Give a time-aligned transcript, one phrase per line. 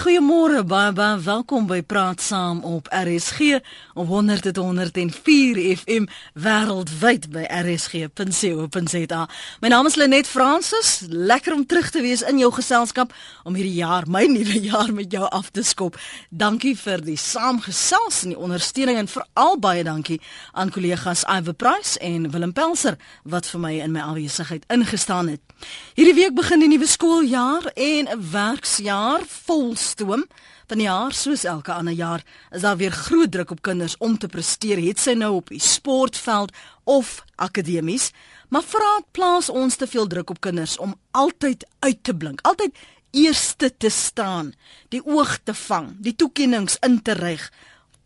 [0.00, 3.58] Goeiemôre, baie baie welkom by Praat Saam op RSG
[3.92, 6.06] op 100.104 FM
[6.40, 9.20] wêreldwyd by rsg.co.za.
[9.60, 11.02] My naam is Lenet Fransis.
[11.08, 13.12] Lekker om terug te wees in jou geselskap
[13.44, 16.00] om hierdie jaar, my nuwe jaar met jou af te skop.
[16.30, 20.16] Dankie vir die saamgesels en die ondersteuning en veral baie dankie
[20.56, 22.96] aan kollegas Iver Price en Willem Pelser
[23.28, 25.44] wat vir my in my afwesigheid ingestaan het.
[25.92, 30.24] Hierdie week begin die nuwe skooljaar en 'n werksjaar vol stoom.
[30.70, 32.22] Van die jaar soos elke ander jaar
[32.54, 35.62] is daar weer groot druk op kinders om te presteer, het sy nou op die
[35.62, 36.54] sportveld
[36.84, 38.10] of akademies.
[38.50, 42.76] Maar vra plaas ons te veel druk op kinders om altyd uit te blink, altyd
[43.10, 44.52] eerste te staan,
[44.88, 47.50] die oog te vang, die toekennings in te rig,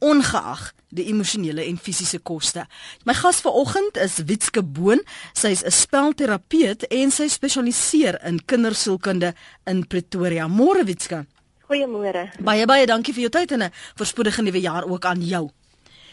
[0.05, 2.65] ongeag die emosionele en fisiese koste.
[3.07, 5.02] My gas vanoggend is Witske Boon.
[5.35, 9.35] Sy is 'n spelterapeut en sy spesialiseer in kindersielkunde
[9.66, 10.46] in Pretoria.
[10.48, 11.27] Môre Witske.
[11.64, 12.28] Goeiemôre.
[12.45, 15.50] Baie baie dankie vir jou tyd en 'n voorspoedige nuwe jaar ook aan jou.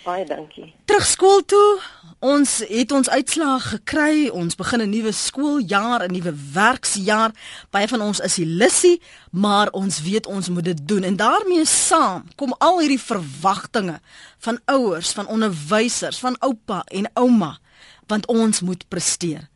[0.06, 0.74] Baie dankie.
[0.86, 1.80] Terug skool toe.
[2.20, 4.30] Ons het ons uitslae gekry.
[4.30, 7.32] Ons begin 'n nuwe skooljaar, 'n nuwe werksjaar.
[7.70, 11.04] Baie van ons is illusie, maar ons weet ons moet dit doen.
[11.04, 14.00] En daarmee saam kom al hierdie verwagtinge
[14.40, 17.60] van ouers, van onderwysers, van oupa en ouma,
[18.08, 19.50] want ons moet presteer.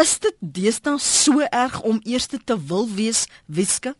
[0.00, 3.94] Is dit deesdae so erg om eers te wil wees, Wiske?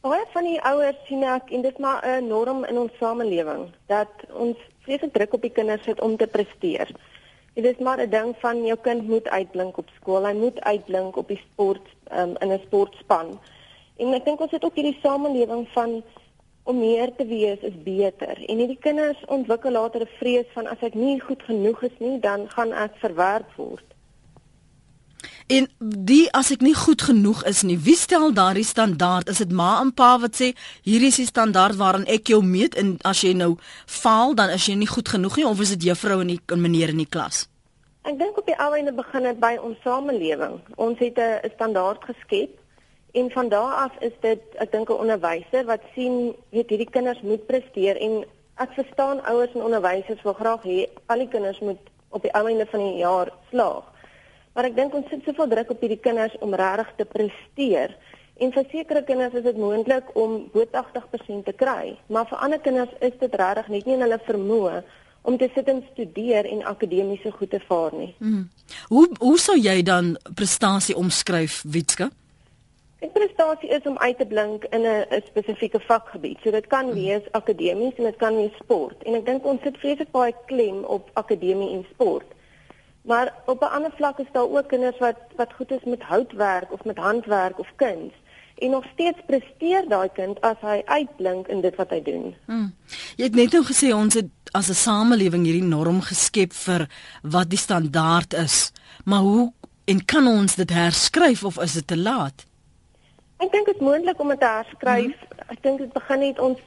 [0.00, 3.66] Baie van die ouers sien ek en dit is maar 'n norm in ons samelewing
[3.92, 6.88] dat ons vreeslik druk op die kinders sit om te presteer.
[7.54, 11.16] Dit is maar 'n ding van jou kind moet uitblink op skool, hy moet uitblink
[11.16, 13.38] op die sport um, in 'n sportspan.
[13.96, 16.02] En ek dink ons het ook hierdie samelewing van
[16.62, 18.44] om meer te wees is beter.
[18.48, 22.18] En hierdie kinders ontwikkel later 'n vrees van as ek nie goed genoeg is nie,
[22.20, 23.84] dan gaan ek verwerp word.
[25.50, 29.32] En die as ek nie goed genoeg is nie, wie stel daardie standaard?
[29.32, 30.52] Is dit ma en pa wat sê
[30.86, 33.56] hier is die standaard waarin ek jou meet en as jy nou
[33.90, 36.62] faal dan is jy nie goed genoeg nie of is dit juffrou en die en
[36.62, 37.48] meneer in die klas?
[38.06, 40.60] Ek dink op die ou einde begin dit by ons samelewing.
[40.78, 42.54] Ons het 'n standaard geskep
[43.18, 47.26] en van daar af is dit ek dink 'n onderwyser wat sien weet hierdie kinders
[47.26, 48.22] moet presteer en
[48.54, 52.46] ek verstaan ouers en onderwysers wil graag hê al die kinders moet op die ou
[52.46, 53.89] einde van die jaar slaag.
[54.54, 57.94] Maar ek dink ons sit soveel druk op hierdie kinders om regtig te presteer.
[58.40, 62.60] En vir sekere kinders is dit moontlik om bo 80% te kry, maar vir ander
[62.64, 64.80] kinders is dit regtig net nie in hulle vermoë
[65.28, 68.14] om te sit en studeer en akademiese goed te vaar nie.
[68.18, 68.48] Hmm.
[68.88, 72.08] Hoe hoe sou jy dan prestasie omskryf, Witske?
[73.00, 76.38] Ek prestasie is om uit te blink in 'n spesifieke vakgebied.
[76.42, 79.02] So dit kan wees akademies en dit kan wees sport.
[79.02, 82.26] En ek dink ons sit vreeslik baie klem op akademie en sport.
[83.02, 86.72] Maar op 'n ander vlak is daar ook kinders wat wat goed is met houtwerk
[86.72, 88.12] of met handwerk of kuns
[88.60, 92.34] en nog steeds presteer daai kind as hy uitblink in dit wat hy doen.
[92.44, 92.68] Hmm.
[93.16, 96.88] Jy het net nou gesê ons het as 'n samelewing hierdie norm geskep vir
[97.22, 98.72] wat die standaard is.
[99.04, 99.52] Maar hoe
[99.84, 102.46] en kan ons dit herskryf of is dit te laat?
[103.36, 105.16] Ek dink dit is moontlik om dit te herskryf.
[105.16, 105.48] Hmm.
[105.48, 106.58] Ek dink dit begin net ons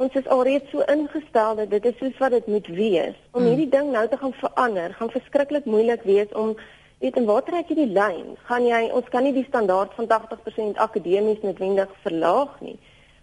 [0.00, 3.16] ons is alreeds so ingestel dat dit is soos wat dit moet wees.
[3.30, 3.48] Om hmm.
[3.50, 6.54] hierdie ding nou te gaan verander, gaan verskriklik moeilik wees om
[7.00, 8.36] weet en waar trek jy die lyn?
[8.48, 12.78] Gaan jy ons kan nie die standaard van 80% akademies noodwendig verlaag nie.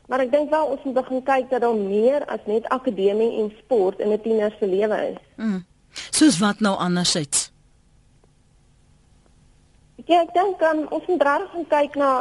[0.07, 3.51] Maar ek dink wel ons moet begin kyk dat daar meer as net akademie en
[3.59, 5.19] sport in 'n tiener se lewe is.
[5.35, 5.65] Mm.
[6.09, 7.51] Soos wat nou andersins?
[10.05, 12.11] Ja, ek dink um, ons moet regtig gaan kyk na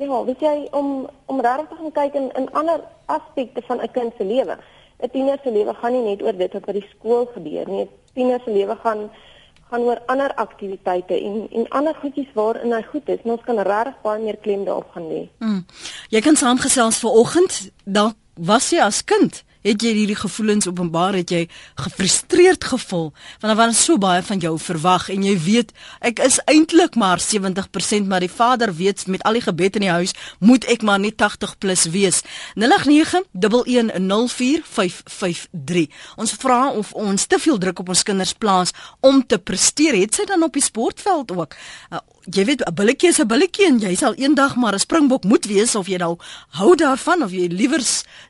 [0.00, 3.90] Ja, weet jy om om regtig te gaan kyk in in ander aspekte van 'n
[3.92, 4.56] kind se lewe.
[5.02, 7.84] 'n Tiener se lewe gaan nie net oor dit wat by die skool gebeur nie.
[7.84, 9.10] 'n Tiener se lewe gaan
[9.70, 13.18] gaan oor ander aktiwiteite en en ander goedjies waarin hy goed is.
[13.24, 15.28] En ons kan regtig baie meer klem daarop gaan lê.
[15.38, 15.66] Mm.
[16.08, 17.70] Jy kan saamgesels vir oggend.
[17.84, 21.12] Dalk was jy as kind Het jy hierdie gevoelens openbaar?
[21.20, 23.12] Het jy gefrustreerd gevoel?
[23.40, 27.20] Want daar was so baie van jou verwag en jy weet ek is eintlik maar
[27.20, 31.00] 70% maar die Vader weet met al die gebed in die huis moet ek maar
[31.00, 32.22] net 80 plus wees.
[32.56, 32.64] 0891104553
[36.16, 38.70] Ons vra of ons te veel druk op ons kinders plaas
[39.00, 39.94] om te presteer.
[40.00, 41.54] Het sy dan op die sportveld ook?
[41.90, 41.98] Uh,
[42.28, 45.44] jy weet 'n billetjie is 'n billetjie en jy sal eendag maar 'n springbok moet
[45.46, 46.18] wees of jy nou
[46.48, 47.80] hou daarvan of jy liewer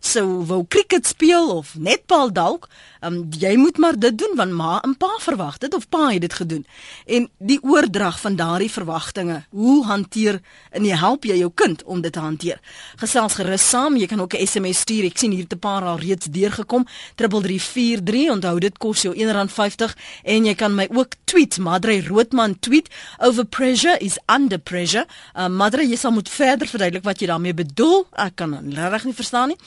[0.01, 2.69] sou wou cricket speel of netbal dalk.
[3.03, 6.21] Um, jy moet maar dit doen want ma en pa verwag dit of pa het
[6.21, 6.67] dit gedoen.
[7.07, 10.41] En die oordrag van daardie verwagtinge hoe hanteer
[10.71, 12.61] en jy help jy jou kind om dit te hanteer?
[12.97, 15.05] Gesels gerus saam jy kan ook 'n SMS stuur.
[15.05, 16.87] Ek sien hier te paar al reeds deurgekom.
[17.15, 22.89] 3343 onthou dit kos jou R1.50 en jy kan my ook tweet Madre Roodman tweet
[23.19, 25.07] over pressure pressure is under pressure.
[25.35, 28.03] Uh, Madre, jy sal moet verder verduidelik wat jy daarmee bedoel.
[28.21, 29.59] Ek kan regtig nie verstaan nie.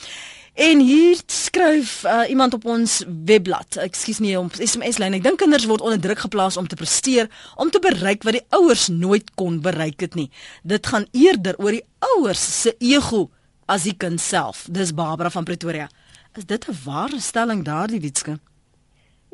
[0.54, 3.80] En hier skryf uh, iemand op ons webblad.
[3.82, 5.18] Ekskuus nie om SMS lyn.
[5.18, 8.46] Ek dink kinders word onder druk geplaas om te presteer, om te bereik wat die
[8.54, 10.30] ouers nooit kon bereik het nie.
[10.62, 13.32] Dit gaan eerder oor die ouers se ego
[13.66, 14.68] as die kind self.
[14.70, 15.90] Dis Barbara van Pretoria.
[16.38, 18.38] Is dit 'n ware stelling daardie Witske?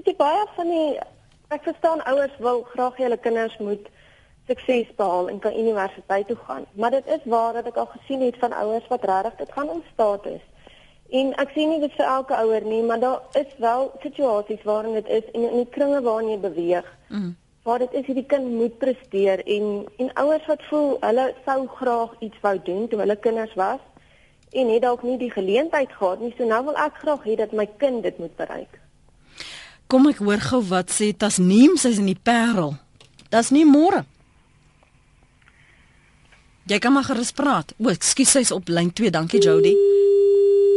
[0.05, 0.99] Ek baie van die
[1.49, 3.89] ek verstaan ouers wil graag hê hulle kinders moet
[4.49, 8.21] sukses behaal en kan universiteit toe gaan, maar dit is waar dat ek al gesien
[8.25, 10.41] het van ouers wat regtig dit gaan om status.
[11.09, 14.97] En ek sien nie dit vir elke ouer nie, maar daar is wel situasies waarin
[14.99, 16.89] dit is en in die kringe waarin jy beweeg.
[17.09, 17.31] Mm.
[17.65, 22.13] Waar dit is hierdie kind moet presteer en en ouers wat voel hulle sou graag
[22.19, 23.81] iets wou doen toe hulle kinders was
[24.49, 26.33] en het dalk nie die geleentheid gehad nie.
[26.37, 28.79] So nou wil ek graag hê dat my kind dit moet bereik.
[29.89, 32.75] Kom ek hoor gou wat sê Tasneem, sy's in die Parel.
[33.33, 34.05] Das nie môre.
[36.69, 37.71] Jy kan maar gerus praat.
[37.81, 39.10] O, ekskuus, sy's op lyn 2.
[39.10, 39.71] Dankie Jody.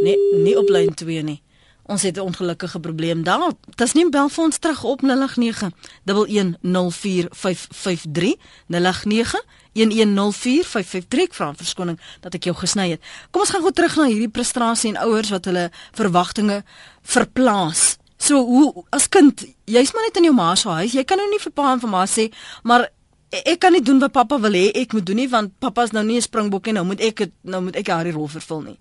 [0.03, 1.43] Nee, nie op lyn 2 nie.
[1.85, 3.53] Ons het 'n ongelukkige probleem daar.
[3.93, 5.71] Nie bel vir ons terug op 089
[6.05, 8.37] 1104553
[8.67, 13.03] 089 1104553 vra verskoning dat ek jou gesny het.
[13.31, 16.65] Kom ons gaan gou terug na hierdie frustrasie en ouers wat hulle verwagtinge
[17.03, 17.97] verplaas.
[18.17, 20.93] So hoe as kind, jy's maar net in jou ma se huis.
[20.93, 22.91] Jy kan nou nie vir pa en vir ma sê, maar
[23.33, 26.05] ek kan nie doen wat pappa wil hê ek moet doen nie want pappa's nou
[26.05, 28.79] nie 'n springbok en nou moet ek het, nou moet ek haar rol vervul nie.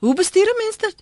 [0.00, 0.96] Hoe bestuur 'n mens dit?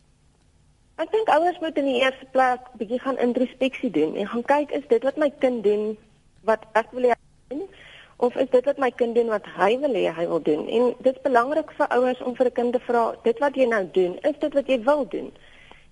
[0.96, 4.70] Ek dink ouers moet in die eerste plek bietjie gaan introspeksie doen en gaan kyk
[4.70, 5.96] is dit wat my kind doen
[6.44, 7.14] wat ek wil hê
[7.48, 7.68] doen
[8.16, 10.68] of is dit wat my kind doen wat hy wil hê hy wil doen?
[10.68, 13.66] En dit is belangrik vir ouers om vir 'n kind te vra, dit wat jy
[13.66, 15.32] nou doen, is dit wat jy wil doen?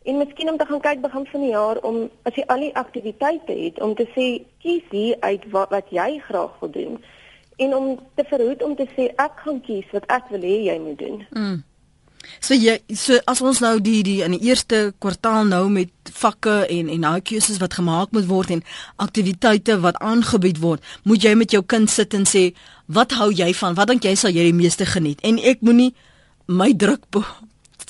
[0.05, 2.75] En miskien om te gaan kyk begin van die jaar om as jy al die
[2.77, 4.27] aktiwiteite het om te sê
[4.61, 6.99] kies hier uit wat wat jy graag wil doen
[7.57, 10.77] en om te verhoed om te sê ek gaan kies wat ek wil hê jy
[10.83, 11.23] moet doen.
[11.31, 11.63] Mm.
[12.41, 16.63] So jy so as ons nou die die in die eerste kwartaal nou met vakke
[16.73, 18.65] en en nou keuses wat gemaak moet word en
[19.05, 22.55] aktiwiteite wat aangebied word, moet jy met jou kind sit en sê,
[22.87, 23.75] "Wat hou jy van?
[23.75, 25.95] Wat dink jy sal jy die meeste geniet?" En ek moenie
[26.47, 27.05] my druk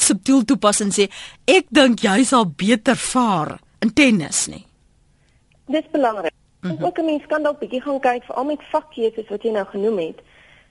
[0.00, 1.10] subtiel toepas en sê,
[1.44, 4.66] "Ek dink jy sal beter vaar in tennis nie."
[5.66, 6.32] Dis belangrik.
[6.60, 6.84] Mm -hmm.
[6.84, 9.66] Ook 'n mens kan dalk bietjie gaan kyk vir al met vakkeuses wat jy nou
[9.66, 10.18] genoem het.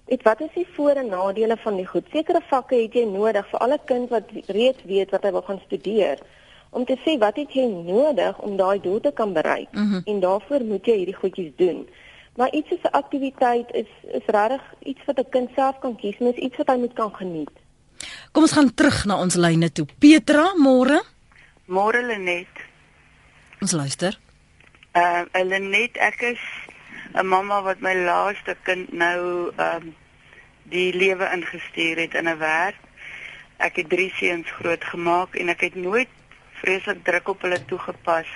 [0.06, 2.06] Dit wat is die voor en nadele van die goed?
[2.12, 5.62] Sekere vakke het jy nodig vir alle kind wat reeds weet wat hy wil gaan
[5.66, 6.20] studeer
[6.74, 10.02] om te sê wat het jy nodig om daai doel te kan bereik mm -hmm.
[10.06, 11.88] en daarvoor moet jy hierdie goedjies doen.
[12.36, 16.18] Maar iets soos 'n aktiwiteit is is regtig iets wat 'n kind self kan kies,
[16.18, 17.58] mens iets wat hy moet kan geniet.
[18.34, 19.86] Kom ons gaan terug na ons lyne toe.
[20.02, 20.98] Petra, môre?
[21.70, 22.50] Môre Lenet.
[23.62, 24.18] Ons luister.
[24.98, 26.42] Uh Lenet, ek is
[27.14, 29.96] 'n mamma wat my laaste kind nou ehm um,
[30.64, 32.82] die lewe ingestuur het in 'n werk.
[33.58, 36.10] Ek het drie seuns grootgemaak en ek het nooit
[36.62, 38.28] vreeslik druk op hulle toegepas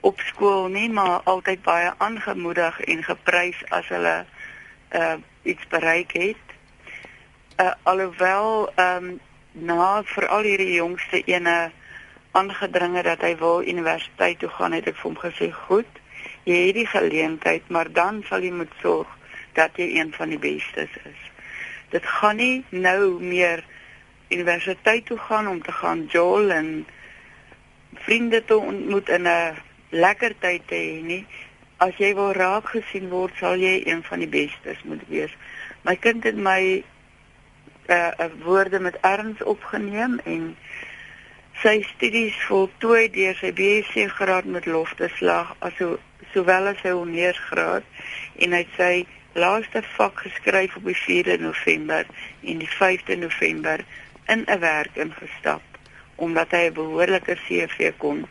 [0.00, 4.26] op skool nie, maar altyd baie aangemoedig en geprys as hulle
[4.92, 6.44] uh iets bereik het.
[7.56, 9.20] Uh alhoewel ehm um,
[9.52, 11.70] na veral hierdie jongste ene
[12.32, 16.00] aangedringe dat hy wil universiteit toe gaan, het ek vir hom gesê, "Goed,
[16.44, 19.08] jy het die geleentheid, maar dan sal jy moet sorg
[19.52, 21.22] dat jy een van die bestes is.
[21.94, 23.64] Dit gaan nie nou meer
[24.28, 26.86] universiteit toe gaan om te gaan jol en
[27.94, 29.56] vriende te ontmoet in 'n
[29.88, 31.26] lekker tyd te hê nie.
[31.76, 35.36] As jy wil raak gesien word, sal jy een van die bestes moet wees.
[35.82, 36.84] My kind het my
[37.88, 40.56] uh, uh, woorde met erns opgeneem en
[41.62, 45.98] sy studies voltooi deur sy BSc graad met lofteslag aso
[46.32, 47.86] sowel as sy honeursgraad
[48.46, 48.94] en hy sy
[49.34, 52.06] laaste vak geskryf op die 4de November
[52.42, 53.84] en die 5de November
[54.32, 55.62] in 'n werk ingestap
[56.16, 58.26] omdat hy 'n behoorlike CV kon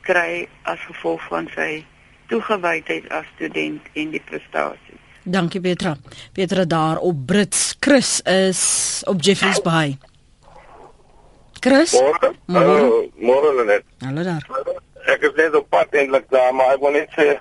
[0.00, 1.84] kry as gevolg van sy
[2.26, 5.01] toegewydheid as student en die prestasie.
[5.22, 5.96] Dankie Petra.
[6.32, 7.76] Petra daar op Brits.
[7.80, 9.98] Chris is op Jeffreys Bay.
[11.60, 11.92] Chris?
[11.92, 12.34] Môre.
[12.46, 13.10] Môre.
[13.16, 13.84] Môre net.
[14.02, 14.46] Hallo daar
[15.06, 17.34] ek is net op pad eintlik daar, maar ek wil net sê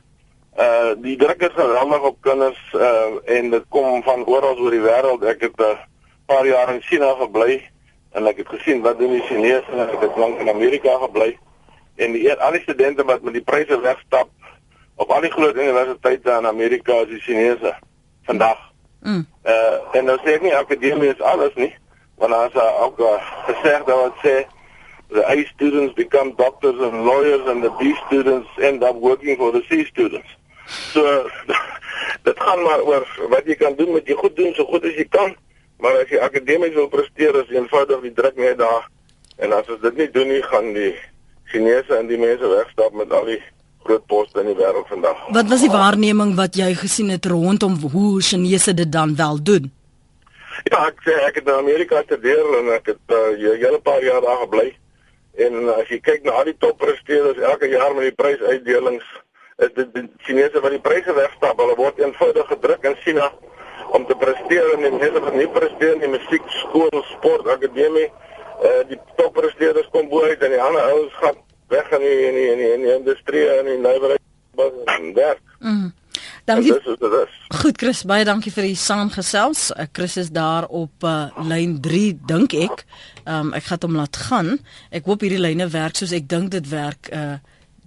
[0.62, 4.84] uh die druk is geweldig op kinders uh en dit kom van oral oor die
[4.84, 5.24] wêreld.
[5.24, 5.78] Ek het 'n uh,
[6.26, 7.62] paar jaar in China gebly
[8.12, 11.38] en ek het gesien wat doen die Chinese en ek het lank in Amerika gebly.
[11.96, 14.30] En die al die studente wat met die pryse wegstap
[15.02, 17.74] op al die groot universiteite in Amerika is die Chinese
[18.30, 18.60] vandag.
[19.02, 19.26] Mm.
[19.44, 21.72] Uh en nou sê ek nie akademie is alles nie,
[22.22, 23.16] want as ook uh,
[23.48, 24.36] gesê dat wat sê
[25.12, 29.52] the A students become doctors and lawyers and the B students end up working for
[29.52, 30.30] the C students.
[30.94, 31.02] So
[32.28, 34.96] dit gaan maar oor wat jy kan doen met jy goed doen so goed as
[34.96, 35.34] jy kan.
[35.82, 38.86] Maar as jy akademies wil presteer, is eenvoudig die druk net daar.
[39.42, 40.94] En as ons dit nie doen nie, gaan die
[41.50, 43.42] Chinese en die mense wegstap met al die
[43.84, 45.22] groot poste in die wêreld vandag.
[45.36, 49.72] Wat was die waarneming wat jy gesien het rondom hoe Chinese dit dan wel doen?
[50.70, 54.22] Ja, ek ek het in Amerika gestudeer en ek het 'n uh, hele paar jaar
[54.22, 54.78] daar gebly.
[55.38, 59.06] En as jy kyk na al die toppresteerders elke jaar met die prysuitdelings,
[59.58, 61.58] is dit die Chinese wat die pryse wegstap.
[61.58, 63.32] Hulle word eenvoudig gedruk in China
[63.92, 68.10] om te presteer en die mense wat nie presteer in die musiek, skool, sport, akademie,
[68.64, 71.40] uh, die toppresteerders kom bo uit en die ander ouens gaan
[71.72, 75.42] weg in die in die in die, in die industrie en in die nywerheid werk.
[75.60, 75.92] Mm.
[76.46, 76.74] Dankie.
[77.62, 79.70] Goed Chris, baie dankie vir die saamgesels.
[79.76, 82.84] Uh, Chris is daar op uh, lyn 3 dink ek.
[83.24, 84.56] Um, ek gaan hom laat gaan.
[84.90, 87.40] Ek hoop hierdie lyne werk soos ek dink dit werk uh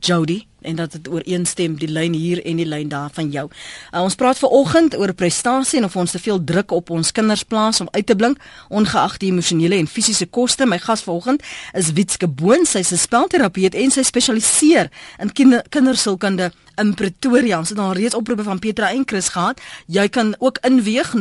[0.04, 3.48] Jody en dat dit ooreenstem die lyn hier en die lyn daar van jou.
[3.92, 7.12] Uh, ons praat ver oggend oor prestasie en of ons te veel druk op ons
[7.12, 10.66] kinders plaas om uit te blink ongeag die emosionele en fisiese koste.
[10.66, 11.44] My gas vanoggend
[11.76, 17.58] is Witske Boon, sy's 'n spelterapeut en sy spesialiseer in kinder, kindersielkunde in Pretoria.
[17.58, 19.60] Ons het al reeds oproepe van Petra en Chris gehad.
[19.86, 21.20] Jy kan ook inweeg 0891104553.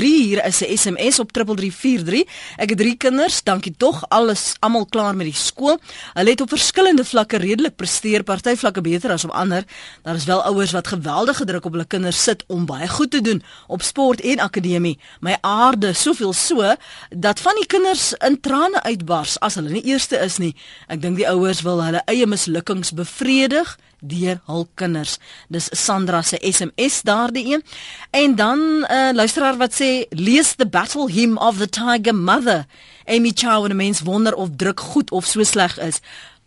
[0.00, 2.22] Hier is 'n SMS op 3343.
[2.56, 3.42] Ek het drie kinders.
[3.42, 4.04] Dankie tog.
[4.08, 5.78] Alles almal klaar met die skool.
[6.12, 9.64] Hulle het op verskillende vlakke redelik presteer, party vlakke beter as op ander.
[10.02, 13.20] Daar is wel ouers wat geweldige druk op hulle kinders sit om baie goed te
[13.20, 14.98] doen op sport en akademie.
[15.20, 16.74] My aarde, soveel so
[17.08, 20.54] dat van die kinders in trane uitbars as hulle nie eerste is nie.
[20.88, 25.18] Ek dink die ouers wil hulle eie mislukkings bevredig deur hul kinders.
[25.48, 27.64] Dis Sandra se SMS daardie een.
[28.10, 32.14] En dan 'n uh, eh, luisteraar wat sê lees the battle hymn of the tiger
[32.14, 32.66] mother.
[33.06, 36.00] Amy Chow en 'n mens wonder of druk goed of so sleg is.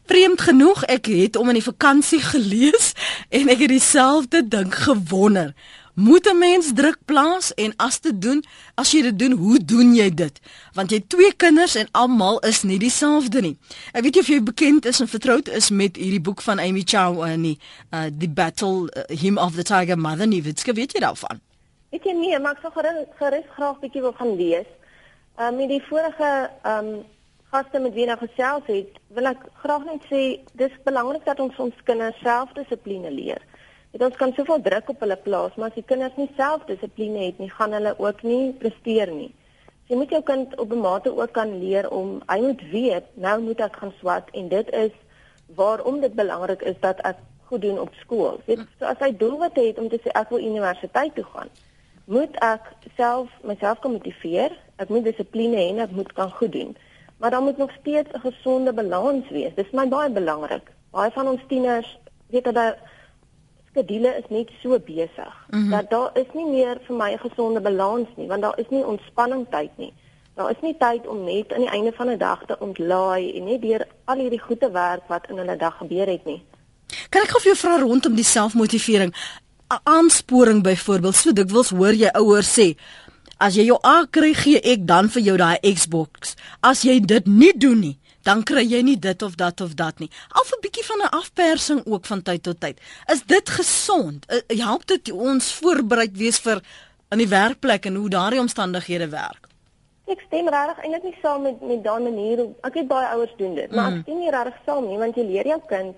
[0.05, 2.91] Vreemd genoeg, ek het om in die vakansie gelees
[3.29, 5.53] en ek het dieselfde ding gewonder.
[5.93, 8.43] Moet 'n mens druk plaas en as te doen,
[8.75, 10.39] as jy dit doen, hoe doen jy dit?
[10.73, 13.57] Want jy het twee kinders en almal is nie dieselfde nie.
[13.91, 16.81] Ek weet jy of jy bekend is en vertroud is met hierdie boek van Amy
[16.85, 17.59] Chow uh, nie
[17.91, 20.43] uh The Battle uh, Hymn of the Tiger Mother nie.
[20.43, 21.39] Wat weet jy daarvan?
[21.89, 24.69] Weet jy nie, maar ek sou gerus, gerus graag bietjie wil gaan lees.
[25.37, 27.05] Um uh, met die vorige um
[27.51, 31.57] gaste met wie ek gesels het, wil ek graag net sê dis belangrik dat ons
[31.57, 33.41] ons kinders selfdissipline leer.
[33.93, 37.41] Dit ons kan soveel druk op hulle plaas, maar as die kinders nie selfdissipline het
[37.41, 39.29] nie, gaan hulle ook nie presteer nie.
[39.85, 43.05] So jy moet jou kind op 'n mate ook kan leer om hy moet weet,
[43.13, 44.95] nou moet ek gaan swat en dit is
[45.55, 48.39] waarom dit belangrik is dat ek goed doen op skool.
[48.45, 51.49] Weet, so as hy doelwit het om te sê ek wil universiteit toe gaan,
[52.05, 56.51] moet ek self myself kan motiveer, ek moet dissipline hê en ek moet kan goed
[56.51, 56.75] doen.
[57.17, 59.53] Maar dan moet nog steeds 'n gesonde balans wees.
[59.55, 60.71] Dis my baie belangrik.
[60.91, 62.77] Baie van ons tieners weet dat
[63.73, 65.69] skedule is net so besig mm -hmm.
[65.69, 68.85] dat daar is nie meer vir my 'n gesonde balans nie want daar is nie
[68.85, 69.93] ontspanning tyd nie.
[70.35, 73.43] Daar is nie tyd om net aan die einde van 'n dag te ontlaai en
[73.43, 76.41] net deur al hierdie goeie werk wat in 'n dag gebeur het nie.
[77.09, 79.13] Kan ek gou vir jou vra rondom die selfmotivering?
[79.83, 82.77] Aansporing byvoorbeeld, so dikwels hoor jy ouers sê,
[83.37, 86.35] as jy jou A kry, gee ek dan vir jou daai Xbox.
[86.61, 89.99] As jy dit nie doen nie, dan kry jy nie dit of dat of dat
[89.99, 90.09] nie.
[90.29, 92.79] Al 'n bietjie van 'n afpersing ook van tyd tot tyd.
[93.07, 94.25] Is dit gesond?
[94.31, 96.61] Uh, help dit ons voorberei wees vir
[97.09, 99.47] in die werkplek en hoe daardie omstandighede werk?
[100.05, 102.47] Ek stem regtig eintlik nie saam met met daardie manier.
[102.61, 103.75] Ek weet baie ouers doen dit, mm.
[103.75, 104.01] maar ek mm.
[104.01, 105.95] stem nie regtig saam nie want jy leer jou kind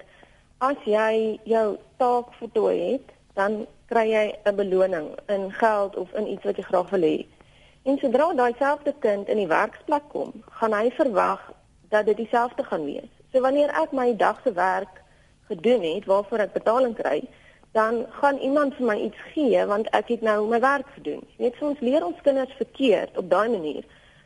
[0.58, 6.27] as jy jou taak voltooi het, dan kry jy 'n beloning in geld of in
[6.27, 7.25] iets wat jy graag wil hê.
[7.84, 11.51] En sodra daai selfde kind in die werksplek kom, gaan hy verwag
[11.89, 13.12] dat dit dieselfde gaan wees.
[13.32, 15.01] So wanneer ek my dag se werk
[15.48, 17.24] gedoen het waarvoor ek betaling kry,
[17.75, 21.24] dan gaan iemand vir my iets gee want ek het nou my werk gedoen.
[21.36, 23.84] Jy weet soms leer ons kinders verkeerd op daai manier.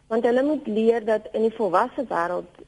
[0.08, 2.62] Want hulle moet leer dat in die volwasse wêreld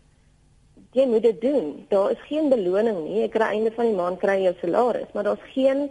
[0.98, 1.86] jy moet dit doen.
[1.90, 3.22] Daar is geen beloning nie.
[3.26, 5.88] Ek kry einde van die maand kry jy jou salaris, maar daar's geen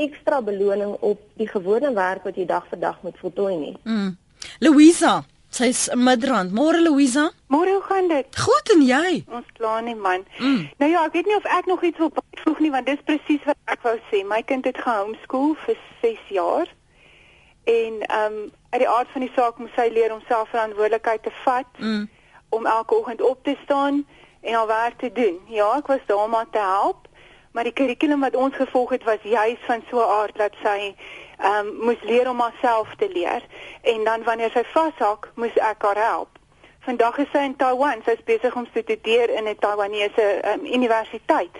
[0.00, 3.76] ekstra beloning op die gewone werk wat jy dag vir dag moet voltooi nie.
[3.84, 4.16] Mm.
[4.58, 5.20] Louisa,
[5.52, 6.54] Sy's Midrand.
[6.56, 7.28] Môre Louisa?
[7.52, 8.24] Môre hoe gaan dit?
[8.40, 9.24] Goed en jy?
[9.28, 10.24] Ons kla nie man.
[10.38, 10.70] Mm.
[10.80, 13.44] Nou ja, ek weet nie of ek nog iets wil byvoeg nie want dis presies
[13.44, 14.22] wat ek wou sê.
[14.24, 16.72] My kind het gehomeschool vir 6 jaar.
[17.68, 21.22] En ehm um, uit die aard van die saak moet sy leer om self verantwoordelikheid
[21.28, 21.68] te vat.
[21.76, 22.08] Mm.
[22.48, 24.06] Om elke oggend op te staan
[24.40, 25.36] en haar werk te doen.
[25.52, 27.08] Ja, ek was daar om haar te help,
[27.52, 30.94] maar die kurrikulum wat ons gevolg het was juis van so 'n aard dat sy
[31.44, 33.42] um, moes leer om haarself te leer
[33.82, 36.38] en dan wanneer sy vashak, moes ek haar help.
[36.80, 40.66] Vandag is sy in Taiwan, sy is besig om te studeer in 'n Taiwanese um,
[40.66, 41.56] universiteit.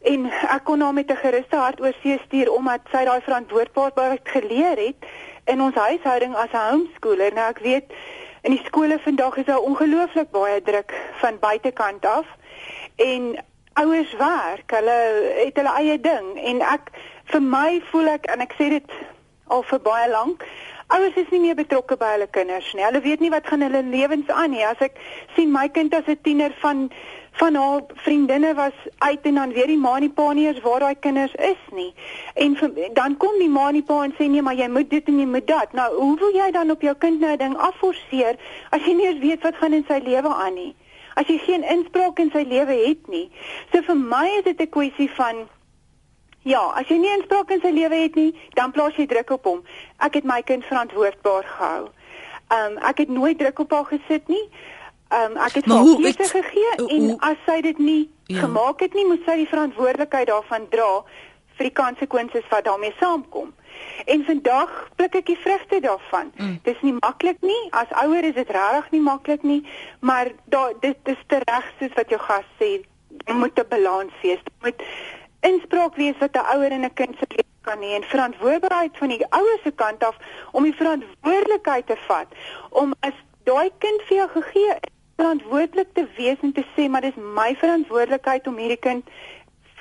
[0.00, 4.28] en ek kon haar met 'n geruste hart oor see stuur omdat sy daai verantwoordbaarheid
[4.28, 5.00] geleer het
[5.44, 7.32] in ons huishouding as 'n homeschooler.
[7.34, 7.92] Nou ek weet
[8.42, 12.26] in die skole vandag is daar ongelooflik baie druk van buitekant af
[12.96, 16.90] en ouers werk, hulle het hulle eie ding en ek
[17.32, 18.98] vir my voel ek en ek sê dit
[19.48, 20.44] al vir baie lank
[20.88, 22.80] Ouers is nie meer betrokke by hulle kinders nie.
[22.80, 24.62] Hulle weet nie wat gaan hulle lewens aan nie.
[24.64, 24.94] As ek
[25.34, 26.88] sien my kind as 'n tiener van
[27.40, 30.80] van haar vriendinne was uit en dan weer die ma en pa nie eens waar
[30.80, 31.92] daai kinders is nie.
[32.34, 35.08] En vir, dan kom die ma en pa en sê nee, maar jy moet dit
[35.08, 35.72] en jy moet dat.
[35.72, 39.20] Nou, hoe wil jy dan op jou kind nou ding afforceer as jy nie eens
[39.20, 40.74] weet wat gaan in sy lewe aan nie?
[41.14, 43.30] As jy geen inspraak in sy lewe het nie.
[43.72, 45.48] So vir my is dit 'n kwessie van
[46.42, 49.44] Ja, as jy nie inspraak in sy lewe het nie, dan plaas jy druk op
[49.44, 49.62] hom.
[50.04, 51.88] Ek het my kind verantwoordbaar gehou.
[52.54, 54.44] Um ek het nooit druk op haar gesit nie.
[55.12, 58.40] Um ek het haar keuse gegee en as sy dit nie ja.
[58.40, 61.04] gemaak het nie, moet sy die verantwoordelikheid daarvan dra
[61.58, 63.52] vir die konsekwensies wat daarmee saamkom.
[64.06, 66.30] En vandag pluk ek die vrugte daarvan.
[66.36, 66.58] Mm.
[66.62, 67.60] Dis nie maklik nie.
[67.76, 69.60] As ouer is dit regtig nie maklik nie,
[70.00, 72.78] maar daar dit is te reg soos wat jou gas sê,
[73.26, 74.42] moet 'n balans wees.
[74.62, 74.82] Moet
[75.40, 79.08] inspraak wees wat 'n ouer en 'n kind se lewe kan hê en verantwoordelikheid van
[79.08, 80.16] die ouers se kant af
[80.52, 82.28] om die verantwoordelikheid te vat
[82.70, 87.00] om as daai kind vir jou gegee is verantwoordelik te wees en te sê maar
[87.00, 89.04] dis my verantwoordelikheid om hierdie kind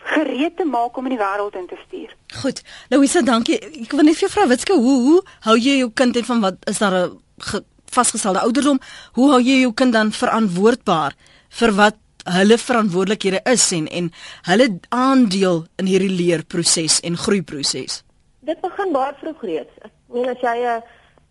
[0.07, 2.13] gereed te maak om in die wêreld in te stuur.
[2.41, 2.61] Goed.
[2.89, 3.57] Louisa, dankie.
[3.83, 6.69] Ek wil net vir vrou Witske, hoe hoe hou jy jou kind en van wat
[6.71, 8.79] is daar 'n vasgestelde ouderdom?
[9.13, 11.13] Hoe hou jy jou kind dan verantwoordbaar
[11.49, 11.95] vir wat
[12.35, 14.11] hulle verantwoordelikhede is en en
[14.49, 18.03] hulle aandeel in hierdie leerproses en groeiproses.
[18.47, 19.73] Dit begin baie vroeg reeds.
[19.83, 20.83] Ek meen as jy 'n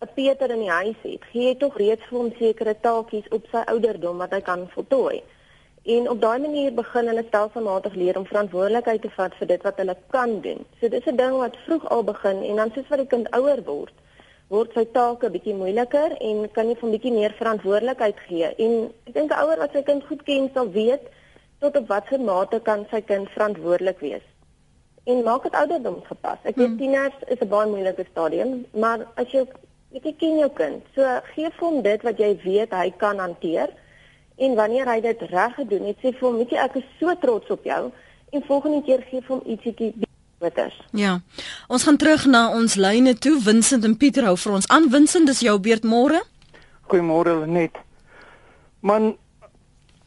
[0.05, 3.45] 'n Peter in die huis het, gee jy tog reeds vir hom sekere taakies op
[3.51, 5.23] sy ouderdom wat hy kan voltooi.
[5.95, 9.77] En op daai manier begin hulle stelselmatig leer om verantwoordelikheid te vat vir dit wat
[9.77, 10.65] hulle kan doen.
[10.79, 13.63] So dis 'n ding wat vroeg al begin en dan soos wat die kind ouer
[13.63, 13.93] word,
[14.53, 18.51] word sy take bietjie moeiliker en kan jy van bietjie meer verantwoordelikheid gee.
[18.63, 18.73] En
[19.07, 21.03] ek dink 'n ouer wat sy kind goed ken sal weet
[21.59, 24.25] tot op watter mate kan sy kind verantwoordelik wees.
[25.03, 26.39] En maak dit ouderdom gepas.
[26.43, 26.77] Ek weet hmm.
[26.77, 29.45] tieners is 'n baie moeilike stadium, maar as jy
[29.91, 33.69] bietjie ken jou kind, so gee vir hom dit wat jy weet hy kan hanteer.
[34.37, 37.15] En wanneer hy dit reg gedoen het, sê vir hom, "Weet jy, ek is so
[37.15, 37.91] trots op jou."
[38.31, 40.06] En volgende keer gee vir hom ietsiekie
[40.37, 40.75] Witters.
[40.91, 41.19] Ja.
[41.67, 43.39] Ons gaan terug na ons lyne toe.
[43.41, 44.85] Vincent en Pieter hou vir ons aan.
[44.93, 46.21] Vincent, dis jou beurt môre.
[46.91, 47.79] Goeiemôre net.
[48.85, 49.15] Man,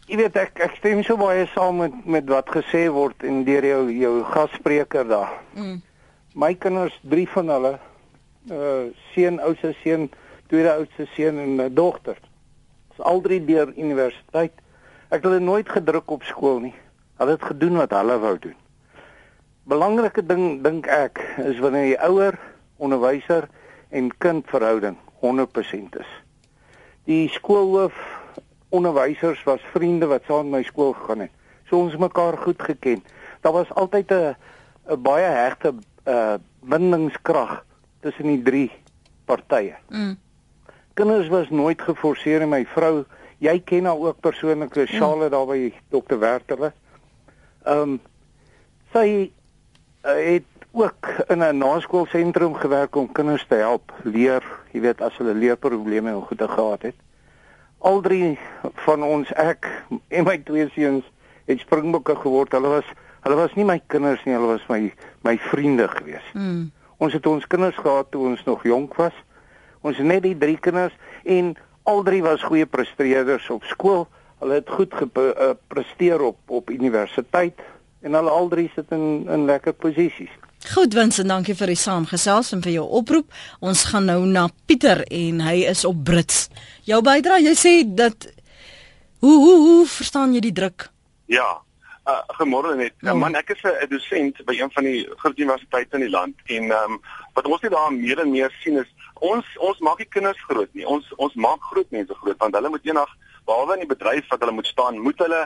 [0.07, 3.67] jy weet ek ek stem so baie saam met met wat gesê word en deur
[3.67, 5.35] jou jou gasspreker daar.
[5.59, 5.81] Mm.
[6.39, 7.75] My kinders, drie van hulle,
[8.55, 10.09] uh seun, oudste seun,
[10.47, 12.17] tweede oudste seun en 'n dogter.
[12.95, 14.55] Is al drie deur universiteit.
[15.11, 16.75] Ek het hulle nooit gedruk op skool nie.
[17.19, 18.59] Hulle het gedoen wat hulle wou doen
[19.71, 22.39] belangrike ding dink ek is wanneer jy ouer,
[22.83, 23.47] onderwyser
[23.95, 26.11] en kind verhouding 100% is.
[27.07, 27.95] Die skoolhoof
[28.75, 31.35] onderwysers was vriende wat saam met my skool gegaan het.
[31.69, 33.03] So ons mekaar goed geken.
[33.43, 34.35] Daar was altyd 'n
[34.91, 35.75] 'n baie hegte
[36.07, 37.65] uh bindingskrag
[38.01, 38.71] tussen die drie
[39.25, 39.75] partye.
[39.89, 40.19] Mm.
[40.95, 43.05] Kinders was nooit geforseer en my vrou,
[43.39, 45.31] jy ken haar ook persoonlik, Charlotte mm.
[45.31, 46.73] daar by dokter Werterle.
[47.65, 48.01] Ehm um,
[48.93, 49.33] sy
[50.03, 55.35] het ook in 'n naskoolsentrum gewerk om kinders te help leer, jy weet as hulle
[55.35, 56.95] leerprobleme en goede gehad het.
[57.79, 58.39] Al drie
[58.75, 61.05] van ons ek en my twee seuns
[61.45, 62.53] het springbokke geword.
[62.53, 62.85] Hulle was
[63.21, 66.33] hulle was nie my kinders nie, hulle was my my vriende gewees.
[66.33, 66.71] Mm.
[66.97, 69.17] Ons het ons kinders gehad toe ons nog jonk was.
[69.81, 74.07] Ons het net die drie kinders en al drie was goeie presteerders op skool.
[74.39, 77.61] Hulle het goed gepresteer eh, op op universiteit
[78.03, 80.33] en hulle al drie sit in in lekker posisies.
[80.75, 83.31] Goed Vincent, dankie vir die saamgesels en vir jou oproep.
[83.65, 86.49] Ons gaan nou na Pieter en hy is op Brits.
[86.85, 88.29] Jou bydrae, jy sê dat
[89.25, 90.91] hoe hoe hoe verstaan jy die druk?
[91.33, 91.49] Ja.
[92.09, 92.95] Uh, Goeiemôre net.
[93.05, 93.15] Oh.
[93.15, 96.71] Man, ek is 'n dosent by een van die grootste universiteite in die land en
[96.71, 97.01] ehm um,
[97.35, 98.89] wat ons net daar meer en meer sien is
[99.21, 100.87] ons ons maak nie kinders groot nie.
[100.87, 103.13] Ons ons maak groot mense groot want hulle moet eendag
[103.51, 105.45] behalwe in die bedryf wat hulle moet staan, moet hulle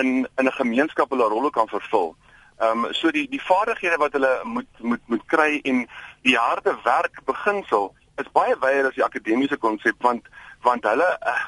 [0.00, 2.14] in in 'n gemeenskap hulle rolle kan vervul.
[2.58, 5.86] Ehm um, so die die vaardighede wat hulle moet moet moet kry en
[6.22, 10.28] die harde werk beginsel is baie wyer as die akademiese konsep want
[10.64, 11.42] want hulle uh,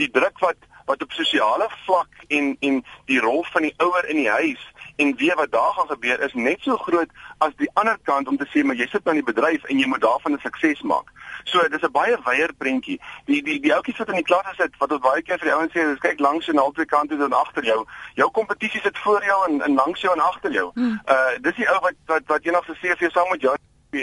[0.00, 4.16] die druk wat wat op sosiale vlak en en die rol van die ouer in
[4.16, 4.64] die huis
[4.96, 8.36] en weet wat daar gaan gebeur is net so groot as die ander kant om
[8.36, 10.82] te sê maar jy sit nou in die bedryf en jy moet daarvan 'n sukses
[10.82, 11.10] maak.
[11.44, 13.00] So dis 'n baie wyeer prentjie.
[13.26, 15.56] Die die die ouetjies wat in die klas sit wat ons baie keer vir die
[15.56, 17.86] ouens sê, dis kyk langs en albei kante en agter jou.
[18.14, 20.70] Jou kompetisie sit voor jou en, en langs jou en agter jou.
[20.74, 21.00] Hmm.
[21.08, 23.56] Uh dis die ou wat wat wat eendag se CV saam met jou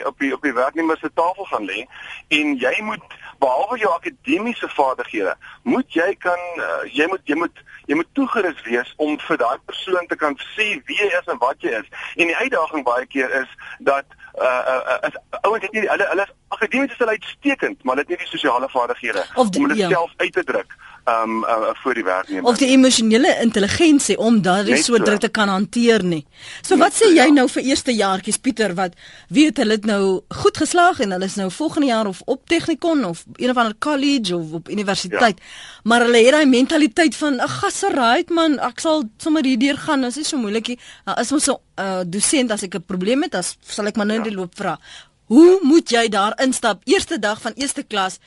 [0.05, 1.85] op die op die werknemer se tafel gaan lê
[2.27, 3.03] en jy moet
[3.39, 8.61] behalwe jou akademiese vaardighede moet jy kan uh, jy moet jy moet jy moet toegerus
[8.63, 11.89] wees om vir daai persoon te kan sê wie jy is en wat jy is
[12.15, 13.51] en die uitdaging baie keer is
[13.91, 18.07] dat uh uh as ouens het nie hulle hulle akademies is hulle uitstekend, maar hulle
[18.07, 19.89] het nie die sosiale vaardighede om dit ja.
[19.89, 20.77] self uit te druk
[21.09, 22.49] um uh, vir die werknemer.
[22.49, 26.21] Of die emosionele intelligensie om daardie so druk te kan hanteer nie.
[26.61, 27.33] So Net wat sê jy ja.
[27.33, 28.97] nou vir eerste jaartjies Pieter wat
[29.33, 33.05] weet hulle het nou goed geslaag en hulle is nou volgende jaar of op Technikon
[33.05, 35.41] of een of ander college of op universiteit.
[35.41, 35.81] Ja.
[35.83, 40.21] Maar hulle het daai mentaliteit van ag gasseraait man, ek sal sommer hierdeur gaan, dit
[40.21, 40.77] is so moeilikie.
[41.05, 44.05] As ons so 'n uh, dosent as ek 'n probleem het, as sal ek maar
[44.05, 44.29] nou in ja.
[44.29, 44.77] die loop vra.
[45.31, 48.19] Hoe moet jy daar instap eerste dag van eerste klas?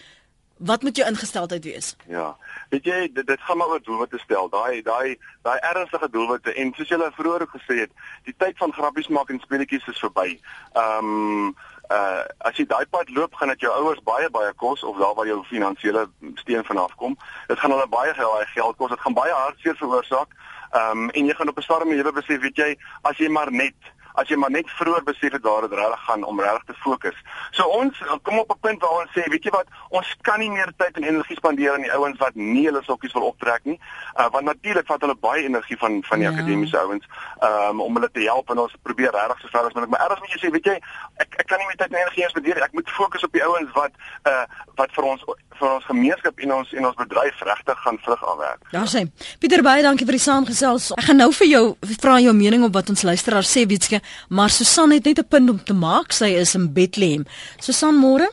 [0.65, 1.97] Wat moet jou ingesteldheid wees?
[2.09, 2.37] Ja.
[2.69, 4.49] Weet jy, dit, dit gaan maar oor doelwitte stel.
[4.49, 7.93] Daai daai daai ernstige doelwitte en soos jy vroeër gesê het,
[8.25, 10.39] die tyd van grappies maak en speletjies is verby.
[10.73, 11.55] Ehm um,
[11.93, 15.13] uh as jy daai pad loop, gaan dit jou ouers baie baie kos of daar
[15.15, 16.07] waar jou finansiële
[16.41, 17.19] steun vanaf kom.
[17.49, 18.95] Dit gaan hulle baie baie geld kos.
[18.97, 20.33] Dit gaan baie hartseer veroorsaak.
[20.71, 22.71] Ehm um, en jy gaan op 'n stadium lewe besef, weet jy,
[23.03, 26.25] as jy maar net as jy maar net vroeër besef het waar dit regtig gaan
[26.25, 27.17] om regtig te fokus.
[27.51, 30.51] So ons kom op 'n punt waar ons sê, weet jy wat, ons kan nie
[30.51, 33.79] meer tyd en energie spandeer aan die ouens wat nie hulle sokkies wil optrek nie.
[34.19, 36.35] Uh want natuurlik vat hulle baie energie van van die ja.
[36.35, 37.07] akademiese ouens
[37.43, 39.91] um om hulle te help en ons probeer regtig so ver as moontlik.
[39.91, 40.77] Maar ergens moet jy sê, weet jy,
[41.17, 42.63] ek ek kan nie meer tyd en energie spandeer.
[42.63, 43.93] Ek moet fokus op die ouens wat
[44.31, 45.23] uh wat vir ons
[45.59, 48.63] vir ons gemeenskap en ons en ons bedryf regtig gaan vrug afwerk.
[48.75, 49.05] Ja, sê.
[49.43, 50.91] Pieter baie dankie vir die saamgesels.
[50.99, 51.65] Ek gaan nou vir jou
[52.01, 55.51] vra jou mening op wat ons luisteraar sê, Wietske, maar Susan het net 'n punt
[55.51, 56.13] om te maak.
[56.13, 57.25] Sy is in Bethlehem.
[57.59, 58.29] Susan, môre?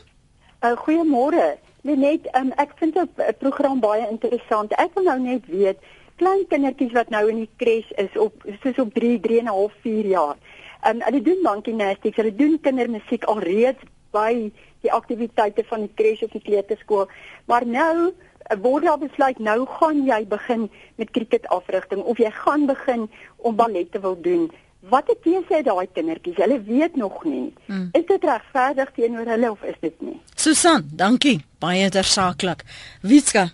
[0.62, 1.58] Uh, Goeiemôre.
[1.82, 3.08] Net um, ek vind 'n
[3.38, 4.72] program baie interessant.
[4.72, 5.78] Ek wil nou net weet,
[6.16, 9.48] klein kindertjies wat nou in die kres is op soos op 3, 3 en 'n
[9.48, 10.36] half, 4 jaar.
[10.86, 14.50] Um, hulle doen bankgymnastiek, hulle doen kindermusiek alreeds by
[14.82, 17.06] die aktiwiteite van die kres of die kleuterskool.
[17.50, 22.30] Maar nou eh, word daar besluit nou gaan jy begin met cricket afrigting of jy
[22.42, 24.50] gaan begin om ballet te wil doen.
[24.90, 26.36] Wat het jy sê daai kindertjies?
[26.42, 27.52] Hulle weet nog nie.
[27.66, 27.88] Hmm.
[27.92, 30.20] Is dit regverdig teenoor hulle of is dit nie?
[30.34, 31.38] Susan, dankie.
[31.62, 32.64] Baie tersaaklik.
[33.00, 33.50] Witska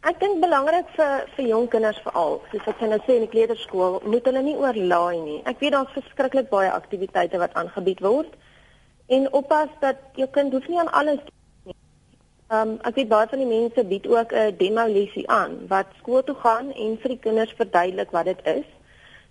[0.00, 3.98] Ek dink belangrik vir vir jong kinders veral, soos wat hulle sê in die kleuterskool,
[4.08, 5.40] moet hulle nie oorlaai nie.
[5.50, 8.32] Ek weet daar's verskriklik baie aktiwiteite wat aangebied word
[9.12, 11.20] en oppas dat jou kind hoef nie aan alles
[11.66, 11.76] nie.
[12.48, 15.92] Ehm um, ek weet baie van die mense bied ook 'n demo lesie aan wat
[15.98, 18.68] skool toe gaan en vir die kinders verduidelik wat dit is.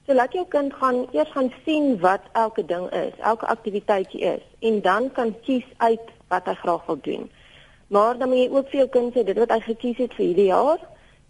[0.09, 4.45] So laat jou kind gaan eers gaan sien wat elke ding is, elke aktiwiteitjie is
[4.59, 7.27] en dan kan kies uit wat hy graag wil doen.
[7.93, 10.25] Maar dan moet jy ook vir jou kind sê dit wat hy gekies het vir
[10.25, 10.81] hierdie jaar,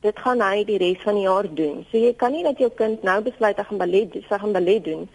[0.07, 1.83] dit gaan hy die res van die jaar doen.
[1.91, 4.87] So jy kan nie dat jou kind nou besluit hy gaan ballet, hy gaan ballet
[4.87, 5.05] doen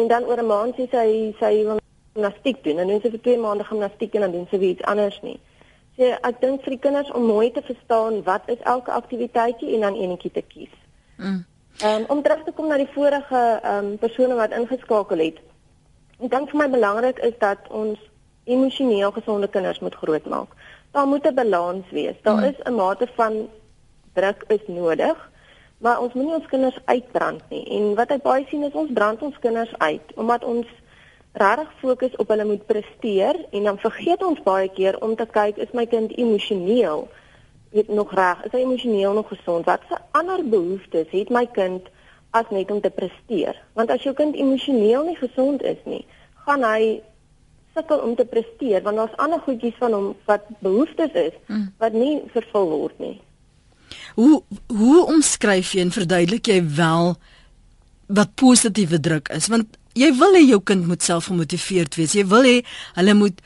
[0.00, 3.24] en dan oor 'n maand sê hy sy wil gimnastiek doen en dan sy vir
[3.28, 5.38] 2 maande gimnastiek en dan doen sy weer iets anders nie.
[6.00, 9.80] So ek dink vir die kinders om mooi te verstaan wat is elke aktiwiteitjie en
[9.80, 10.72] dan enetjie te kies.
[11.18, 11.44] Mm.
[11.80, 15.38] Um, om terug te kom na die vorige ehm um, persone wat ingeskakel het.
[16.20, 17.98] Ek dink vir my belangrik is dat ons
[18.44, 20.52] emosioneel gesonde kinders moet grootmaak.
[20.92, 22.16] Daar moet 'n balans wees.
[22.22, 22.44] Daar mm.
[22.44, 23.48] is 'n mate van
[24.12, 25.30] druk is nodig,
[25.78, 27.64] maar ons moenie ons kinders uitbrand nie.
[27.68, 30.66] En wat ek baie sien is ons brand ons kinders uit omdat ons
[31.32, 35.56] regtig fokus op hulle moet presteer en dan vergeet ons baie keer om te kyk
[35.56, 37.08] is my kind emosioneel
[37.72, 41.88] weet nog reg is hy emosioneel nog gesond wat se ander behoeftes het my kind
[42.30, 46.04] as net om te presteer want as jou kind emosioneel nie gesond is nie
[46.46, 47.00] gaan hy
[47.74, 51.68] sukkel om te presteer want daar's ander goedjies van hom wat behoeftes is hmm.
[51.82, 53.16] wat nie vervul word nie
[54.16, 57.14] hoe hoe omskryf jy en verduidelik jy wel
[58.12, 62.16] wat positiewe druk is want jy wil hê jou kind moet self gemotiveerd wees.
[62.16, 62.56] Jy wil hê
[62.96, 63.42] hulle moet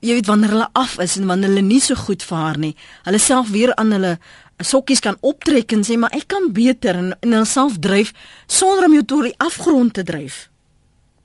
[0.00, 3.18] jy weet wanneer hulle af is en wanneer hulle nie so goed vaar nie, hulle
[3.18, 4.18] self weer aan hulle
[4.58, 8.12] sokkies kan optrek en sê maar ek kan beter en, en hulle self dryf
[8.46, 10.48] sonder om jou tot die afgrond te dryf.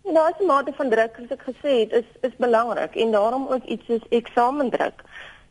[0.04, 3.12] Ja, daar is 'n mate van druk soos ek gesê het, is is belangrik en
[3.12, 5.04] daarom ook iets soos eksamendruk.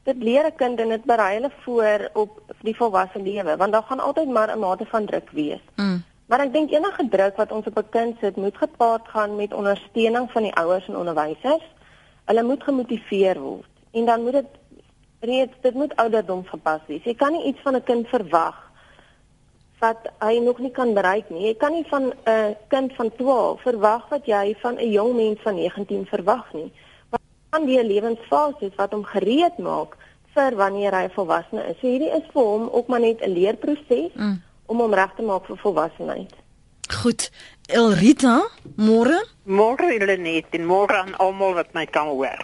[0.04, 3.86] Dit leer 'n kind en dit berei hulle voor op die volwasse lewe want daar
[3.88, 5.62] gaan altyd maar 'n mate van druk wees.
[5.76, 6.04] Mm.
[6.26, 9.54] Maar ek dink enige druk wat ons op 'n kind sit, moet gepaard gaan met
[9.54, 11.64] ondersteuning van die ouers en onderwysers.
[12.24, 14.50] Hulle moet gemotiveer word en dan moet dit
[15.20, 17.04] reeds dit moet ouderdom gepas wees.
[17.04, 18.72] Jy kan nie iets van 'n kind verwag
[19.82, 21.46] wat hy nog nie kan bereik nie.
[21.46, 25.16] Jy kan nie van 'n uh, kind van 12 verwag wat jy van 'n jong
[25.16, 26.72] mens van 19 verwag nie.
[27.10, 29.96] Want aan die lewensfases wat hom gereed maak
[30.34, 31.76] vir wanneer hy volwasse is.
[31.80, 34.42] So hierdie is vir hom ook maar net 'n leerproses mm.
[34.66, 36.34] om hom reg te maak vir volwassenheid.
[37.02, 37.30] Goed.
[37.72, 39.16] Elrita, môre?
[39.48, 42.36] Môre Lenet en môre aan almal wat my kan hoor.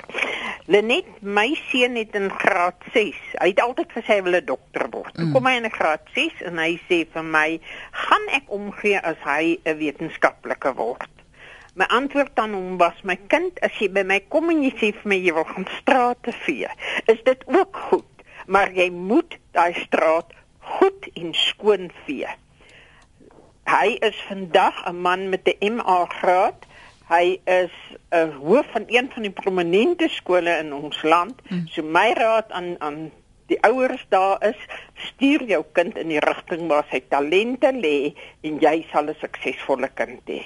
[0.73, 3.19] Lenet, my seun het in graad 6.
[3.37, 5.13] Hy het altyd gesê hy wil 'n dokter word.
[5.21, 5.35] Mm.
[5.37, 7.61] Kom hy in graad 6 en hy sê vir my,
[7.93, 11.13] "Gaan ek omgee as hy 'n wetenskaplike word?"
[11.77, 14.95] My antwoord aan hom was, "My kind, as jy by my kom en jy sê
[14.97, 16.69] vir my jy wil gaan strate vee,
[17.05, 18.13] is dit ook goed,
[18.47, 22.29] maar jy moet daai straat goed en skoon vee."
[23.69, 26.59] Hy is vandag 'n man met 'n MA graad.
[27.09, 27.75] Hy is
[28.11, 31.35] 'n hoof van een van die prominente skole in ons land.
[31.49, 31.67] Hmm.
[31.69, 33.11] So my raad aan aan
[33.47, 34.57] die ouers daar is,
[34.95, 39.91] stuur jou kind in die rigting waar sy talente lê en jy sal 'n suksesvolle
[39.95, 40.43] kind hê.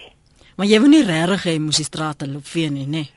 [0.57, 2.91] Maar jy wil nie regtig hê moet die strate loop vee nie, nê?
[2.91, 3.11] Nee,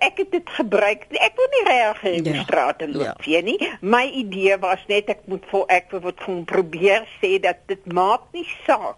[0.00, 1.06] ek het dit gebruik.
[1.10, 2.42] Ek wil nie regtig hê die ja.
[2.42, 3.40] strate loop ja.
[3.40, 3.58] nie.
[3.80, 8.30] My idee was net ek moet vir ek wil van probeer sê dat dit maak
[8.32, 8.96] nie saak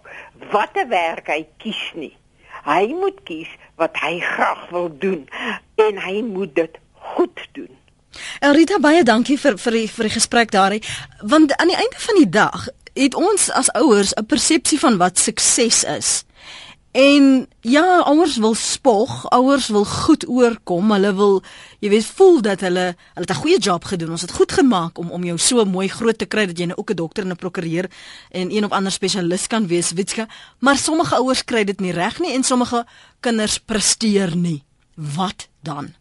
[0.53, 2.15] watter werk hy kies nie.
[2.67, 5.29] Hy moet kies wat hy graag wil doen
[5.77, 6.79] en hy moet dit
[7.15, 7.73] goed doen.
[8.41, 10.83] Elrita baie dankie vir vir die vir die gesprek daarin
[11.23, 15.19] want aan die einde van die dag het ons as ouers 'n persepsie van wat
[15.19, 16.26] sukses is.
[16.97, 20.93] En ja, ouers wil spog, ouers wil goed oorkom.
[20.95, 21.35] Hulle wil,
[21.85, 24.11] jy weet, voel dat hulle hulle het 'n goeie job gedoen.
[24.17, 26.79] Ons het goed gemaak om om jou so mooi groot te kry dat jy nou
[26.79, 27.91] ook 'n dokter en 'n prokureur
[28.31, 30.27] en een of ander spesialis kan wees, Witska.
[30.59, 32.87] Maar sommige ouers kry dit nie reg nie en sommige
[33.21, 34.65] kinders presteer nie.
[34.95, 35.95] Wat dan?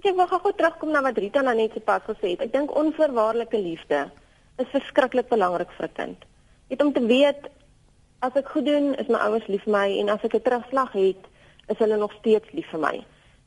[0.00, 2.40] Ek wil gou terugkom na wat Rita nou net sopas gesê het.
[2.40, 4.10] Ek dink onvoorwaardelike liefde
[4.56, 6.24] is verskriklik belangrik vir 'n kind.
[6.68, 7.59] Dit om te weet
[8.20, 10.92] as ek goed doen, is my ouers lief vir my en as ek 'n terugslag
[10.92, 11.22] het,
[11.72, 12.96] is hulle nog steeds lief vir my.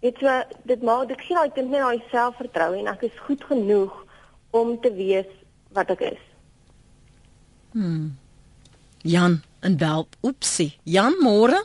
[0.01, 3.43] Dit so dit maak dit gee daai kind net daai selfvertroue en ek is goed
[3.43, 3.93] genoeg
[4.51, 5.29] om te wees
[5.71, 6.23] wat ek is.
[7.71, 8.17] Hmm.
[9.01, 10.73] Jan en Bel, oepsie.
[10.83, 11.63] Jan môre?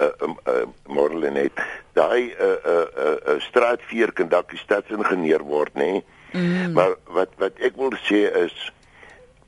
[0.00, 1.52] Uh, uh, uh môre net.
[1.92, 5.92] Daai uh uh uh, uh straatveer kan dalk die stadsingenieur word, nê?
[5.92, 6.04] Nee?
[6.32, 6.72] Mm.
[6.72, 8.54] Maar wat wat ek wil sê is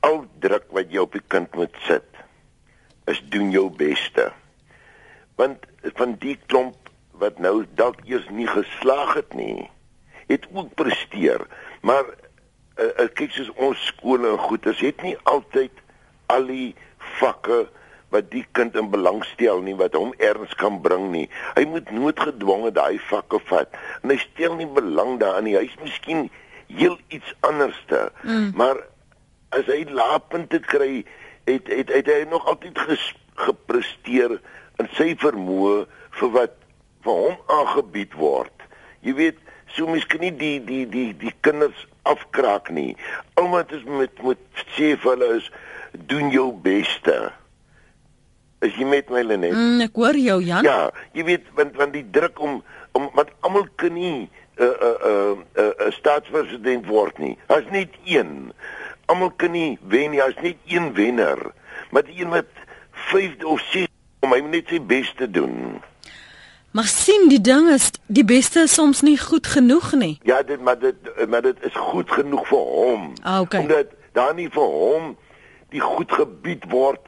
[0.03, 2.12] al druk wat jy op die kind moet sit
[3.11, 4.31] is doen jou beste.
[5.35, 5.65] Want
[5.97, 6.89] van die klomp
[7.21, 9.69] wat nou dalk eers nie geslaag het nie,
[10.27, 11.45] het ook presteer.
[11.81, 15.83] Maar uh, uh, kyk soos ons skole en goeders het nie altyd
[16.33, 16.73] al die
[17.19, 17.65] vakke
[18.13, 21.25] wat die kind in belang stel nie wat hom erns kan bring nie.
[21.57, 23.73] Hy moet noodgedwonge daai vakke vat.
[24.03, 25.57] En hy stel nie belang daarin nie.
[25.57, 26.27] Hy's miskien
[26.69, 28.05] heel iets anderste.
[28.21, 28.51] Mm.
[28.59, 28.83] Maar
[29.57, 31.01] as hy lapunte kry,
[31.49, 34.39] het het het hy nog altyd ges, gepresteer
[34.81, 35.85] in sy vermoë
[36.19, 36.55] vir wat
[37.03, 38.67] vir hom aangebied word.
[39.03, 39.39] Jy weet,
[39.75, 42.93] so miskien nie die die die die kinders afkraak nie.
[43.39, 45.49] Almal is met met sê vir hulle is
[46.09, 47.17] doen jou beste.
[48.63, 49.55] As jy met my Lenet.
[49.57, 50.63] Mm, ek hoor jou Jan.
[50.67, 52.61] Ja, jy weet want want die druk om
[52.93, 56.85] om wat almal kan nie 'n uh, 'n uh, 'n uh, 'n uh, uh, staatspresident
[56.87, 57.37] word nie.
[57.47, 58.53] Daar's net een
[59.05, 61.39] almal kan nie wen nie, as net een wenner,
[61.91, 62.49] maar die een wat
[63.11, 63.87] 5 of 6
[64.23, 65.81] om hy net sy bes te doen.
[66.73, 70.15] Maar sien die ding is die beste is soms nie goed genoeg nie.
[70.25, 70.95] Ja, dit maar dit
[71.29, 73.11] maar dit is goed genoeg vir hom.
[73.21, 73.61] Ah, okay.
[73.61, 75.11] Omdat daar nie vir hom
[75.69, 77.03] die goed gebied word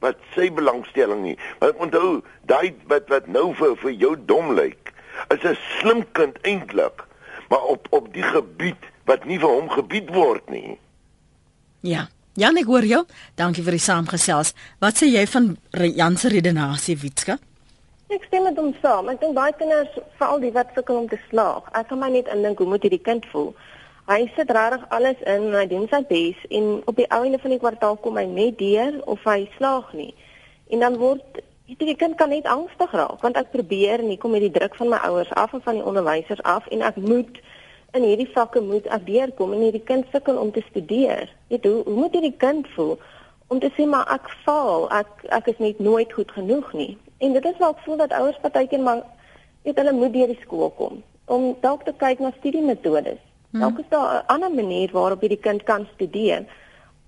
[0.00, 1.36] wat sy belangstelling nie.
[1.60, 4.92] Want onthou, daai wat wat nou vir vir jou dom lyk,
[5.28, 7.04] is 'n slim kind eintlik,
[7.48, 10.78] maar op op die gebied wat nie vir hom gebied word nie.
[11.80, 12.08] Ja.
[12.38, 13.00] Jan, ek hoor jou.
[13.36, 14.54] Dankie vir die saamgesels.
[14.80, 15.56] Wat sê jy van
[15.96, 17.36] Jan se redenasie, Witska?
[18.10, 19.10] Ek stem met hom saam.
[19.12, 22.30] Ek dink baie kinders, veral die wat sukkel om te slaag, ek kan my net
[22.32, 23.52] indink hoe moet hierdie kind voel.
[24.10, 27.60] Hy sit regtig alles in hy doen sy bes en op die einde van die
[27.62, 30.10] kwartaal kom hy net deur of hy slaag nie.
[30.74, 34.34] En dan word hierdie kind kan net angstig raak want ek probeer en ek kom
[34.34, 37.38] met die druk van my ouers af en van die onderwysers af en ek moet
[37.92, 41.30] in hierdie vakke moet ek deurkom en hierdie kind sukkel om te studeer.
[41.50, 42.98] Weet hoe hoe moet hierdie kind voel
[43.50, 46.92] om te sê maar ek faal, ek ek is net nooit goed genoeg nie.
[47.18, 49.02] En dit is waar ek voel dat ouers partykeer maar
[49.66, 53.18] weet hulle moet deur die skool kom om dalk te kyk na studiemetodes.
[53.50, 53.62] Hmm.
[53.62, 56.46] Dalk is daar 'n ander manier waarop hierdie kind kan studeer.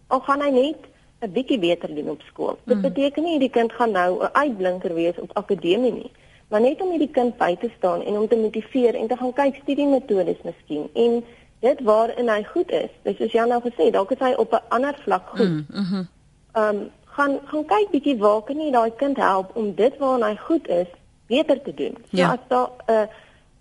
[0.09, 0.81] Al gaan hy net
[1.23, 2.59] 'n bietjie beter doen op skool.
[2.65, 2.83] Dit hmm.
[2.83, 6.11] beteken nie hierdie kind gaan nou 'n uitblinker wees op akademie nie
[6.53, 9.33] maar net om hierdie kind by te staan en om te motiveer en te gaan
[9.33, 11.23] kyk studiemetodes miskien en
[11.65, 12.91] dit waarin hy goed is.
[13.07, 15.49] Dis soos Jan nou gesê, dalk is hy op 'n ander vlak goed.
[15.49, 16.09] Mm -hmm.
[16.53, 20.29] Ehm um, gaan gaan kyk bietjie waar kan jy daai kind help om dit waarna
[20.29, 20.91] hy goed is
[21.27, 21.97] beter te doen.
[22.11, 22.33] So ja.
[22.33, 23.07] as daar 'n uh,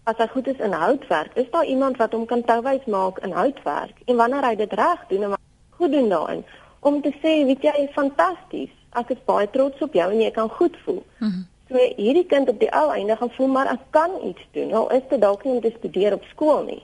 [0.04, 3.32] as hy goed is in houtwerk, is daar iemand wat hom kan touwys maak in
[3.32, 5.38] houtwerk en wanneer hy dit reg doen en
[5.70, 6.46] goed doen daarin
[6.80, 8.72] om te sê, weet jy, fantasties.
[8.90, 11.04] Ek is baie trots op jou en jy kan goed voel.
[11.18, 11.46] Mm -hmm.
[11.72, 14.74] So hierdie kind op die ou einde gaan voel maar ek kan iets doen.
[14.76, 16.82] Al is dit dalk nie om te studeer op skool nie.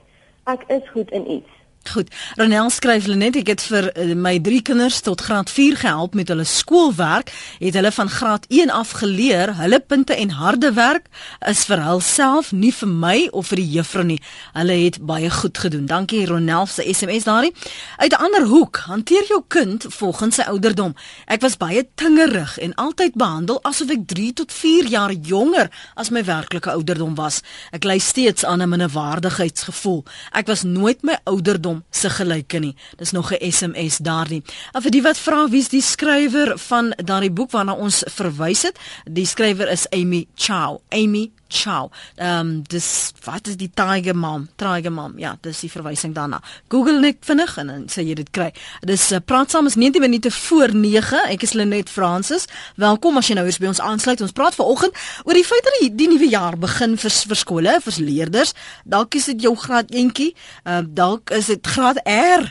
[0.48, 1.57] Ek is goed in iets.
[1.86, 2.08] Goed.
[2.36, 6.28] Ronel skryf net ek het vir uh, my drie kinders tot graad 4 gehelp met
[6.28, 7.30] hulle skoolwerk.
[7.62, 11.06] Het hulle van graad 1 af geleer, hulle punte en harde werk
[11.48, 14.18] is vir hulself, nie vir my of vir die juffrou nie.
[14.52, 15.86] Hulle het baie goed gedoen.
[15.88, 17.54] Dankie Ronel se SMS daarin.
[17.96, 20.94] Uit 'n ander hoek, hanteer jou kind volgens sy ouderdom.
[21.26, 26.10] Ek was baie tingerig en altyd behandel asof ek 3 tot 4 jaar jonger as
[26.10, 27.40] my werklike ouderdom was.
[27.72, 30.04] Ek ly steeds aan 'n minderwaardigheidsgevoel.
[30.32, 32.74] Ek was nooit my ouderdom naam se gelyke nie.
[32.96, 34.42] Dis nog 'n SMS daardie.
[34.72, 38.78] En vir die wat vra wie's die skrywer van daardie boek waarna ons verwys het,
[39.04, 40.78] die skrywer is Amy Chow.
[40.88, 41.90] Amy Chow.
[42.16, 44.48] Ehm um, dis wat is die Tiger Mom?
[44.56, 45.18] Tiger Mom.
[45.18, 46.42] Ja, dis die verwysing daarna.
[46.68, 48.50] Google net vinnig en dan sê jy dit kry.
[48.84, 51.24] Dis uh, praat saam is 19 minute voor 9.
[51.32, 52.44] Ek is Lenet Francis.
[52.76, 54.20] Welkom as jy nou hier by ons aansluit.
[54.20, 54.92] Ons praat vanoggend
[55.24, 58.52] oor die feit dat die, die nuwe jaar begin vir vir skole, vir leerders.
[58.84, 60.34] Dalk is dit jou graad eentjie.
[60.64, 62.44] Ehm uh, dalk is dit graad R.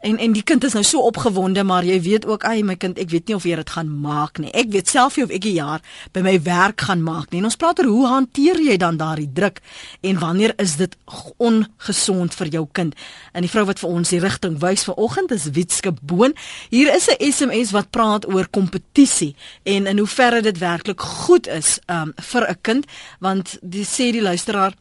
[0.00, 2.98] En en die kind is nou so opgewonde, maar jy weet ook, ai my kind,
[2.98, 4.48] ek weet nie of jy dit gaan maak nie.
[4.56, 5.80] Ek weet self nie of ek 'n jaar
[6.12, 7.38] by my werk gaan maak nie.
[7.38, 9.60] En ons praat oor hoe hanteer jy dan daardie druk
[10.00, 10.96] en wanneer is dit
[11.36, 12.94] ongesond vir jou kind?
[13.32, 16.34] En die vrou wat vir ons die rigting wys vanoggend is Witske Boon.
[16.70, 21.78] Hier is 'n SMS wat praat oor kompetisie en in hoeverre dit werklik goed is
[21.86, 22.86] um, vir 'n kind,
[23.18, 24.72] want die sê die luisteraar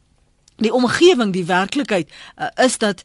[0.60, 3.04] die omgewing die werklikheid uh, is dat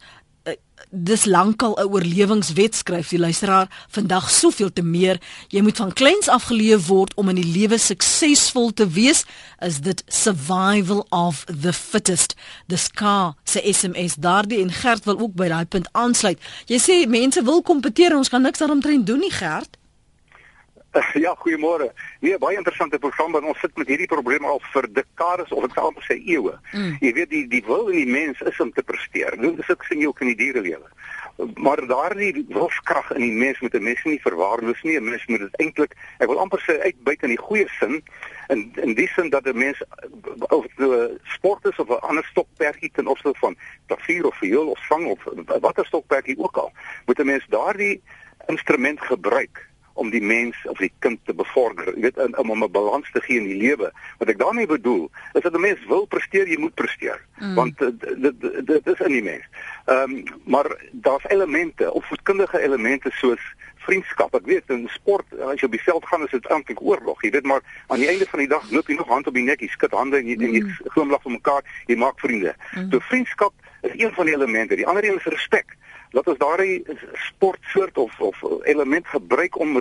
[0.94, 3.86] dis lankal 'n oorlewingswet skryf die luisteraar.
[3.88, 5.20] Vandag soveel te meer.
[5.48, 9.24] Jy moet van kleins af geleef word om in die lewe suksesvol te wees
[9.58, 12.34] is dit survival of the fittest.
[12.66, 16.38] Dis ka se sms daardie en Gert wil ook by daai punt aansluit.
[16.66, 19.78] Jy sê mense wil kompeteer ons kan niks daaromtrent doen nie Gert
[21.24, 21.92] Ja, goeiemôre.
[22.20, 25.76] Nee, baie interessante program want ons sit met hierdie probleme al vir dekades of ek
[25.76, 26.54] sal amper sê eeue.
[26.72, 26.96] Mm.
[27.02, 29.36] Jy weet die die wil in die mens is om te presteer.
[29.40, 30.90] Dit is ook sien jy ook in die dierelewe.
[31.58, 34.96] Maar daardie wilskrag in die mens moet 'n mens nie verwaarloos nie.
[34.96, 38.02] 'n Mens moet dit eintlik, ek wil amper sê uitbuit in die goeie sin
[38.48, 39.82] in in die sin dat 'n mens
[40.48, 44.78] of die sport is of 'n ander stokperdjie ten opsigte van klavier of viool of
[44.78, 45.18] sang of
[45.60, 46.72] watter stokperdjie ook al,
[47.06, 48.02] moet 'n mens daardie
[48.46, 51.92] instrument gebruik om die mens of die kind te bevorder.
[51.94, 53.92] Jy weet om om 'n balans te gee in die lewe.
[54.18, 57.20] Wat ek daarmee bedoel, is dat 'n mens wil presteer, jy moet presteer.
[57.38, 57.54] Mm.
[57.54, 59.44] Want eh, dit dit is in die mens.
[59.84, 63.42] Ehm um, maar daar's elemente, opvoedkundige elemente soos
[63.76, 64.34] vriendskap.
[64.34, 67.22] Ek weet in sport as jy op die veld gaan is dit eintlik oorlog.
[67.22, 69.44] Jy weet maar aan die einde van die dag loop jy nog hand op die
[69.44, 70.54] nek, jy skud hande en jy, mm.
[70.54, 72.54] jy glimlag vir mekaar, jy maak vriende.
[72.74, 72.90] Mm.
[72.90, 73.52] So vriendskap
[73.82, 74.76] is een van die elemente.
[74.76, 75.76] Die ander een is respek
[76.14, 76.82] laat ons daardie
[77.28, 79.80] sportsoort of of element gebruik om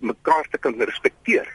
[0.00, 1.48] mekaar te kan respekteer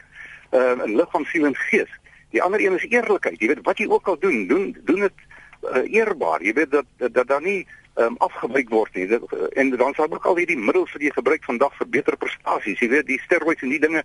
[0.54, 1.90] uh, in liggaam, siel en gees.
[2.30, 3.40] Die ander een is eerlikheid.
[3.40, 5.26] Jy weet wat jy ook al doen, doen doen dit
[5.62, 6.42] uh, eerbaar.
[6.42, 7.66] Jy weet dat dat, dat daar nie
[7.98, 9.06] um, afgebreek word nie.
[9.10, 12.16] Dit, uh, en dan sal ook al hierdie middels wat jy gebruik vandag vir beter
[12.16, 12.78] prestasies.
[12.78, 14.04] Jy weet die steroids en die dinge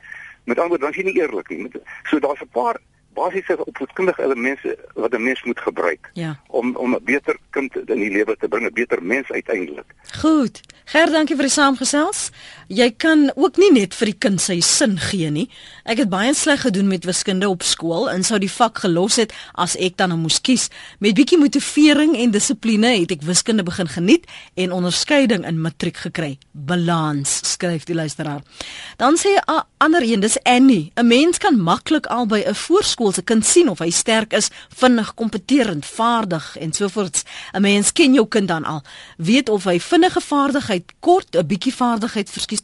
[0.50, 1.70] met ander dan is jy nie eerlik nie.
[2.10, 2.82] So daar's 'n paar
[3.16, 6.40] basiese opvoedkundige elemente wat 'n mens moet gebruik ja.
[6.48, 9.90] om om 'n beter kind in die lewe te bring, 'n beter mens uiteindelik.
[10.22, 10.62] Goed.
[10.86, 12.28] Ger, dankie vir die saamgesels.
[12.70, 15.48] Jy kan ook nie net vir die kind sy sin gee nie.
[15.82, 19.34] Ek het baie sleg gedoen met wiskunde op skool en sou die vak gelos het
[19.58, 20.70] as ek dan nou moes kies.
[21.02, 26.38] Met bietjie motivering en dissipline het ek wiskunde begin geniet en onderskeiding in matriek gekry.
[26.52, 28.46] Balans, skryf die luisteraar.
[28.98, 30.92] Dan sê 'n ander een, dis Annie.
[30.96, 34.34] 'n Mens kan maklik al by 'n voorskool skool se kind sien of hy sterk
[34.34, 37.24] is, vinnig, kompeterend, vaardig en so voort.
[37.54, 38.82] 'n Mens ken jou kind dan al,
[39.18, 42.62] weet of hy vinnige vaardigheid kort, 'n bietjie vaardigheid verskies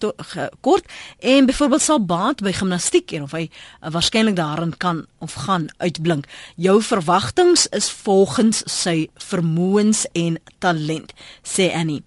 [0.62, 0.86] kort
[1.20, 5.70] en byvoorbeeld sal baat by gimnastiek en of hy uh, waarskynlik daarin kan of gaan
[5.78, 6.26] uitblink.
[6.56, 12.04] Jou verwagtinge is volgens sy vermoëns en talent, sê Annie.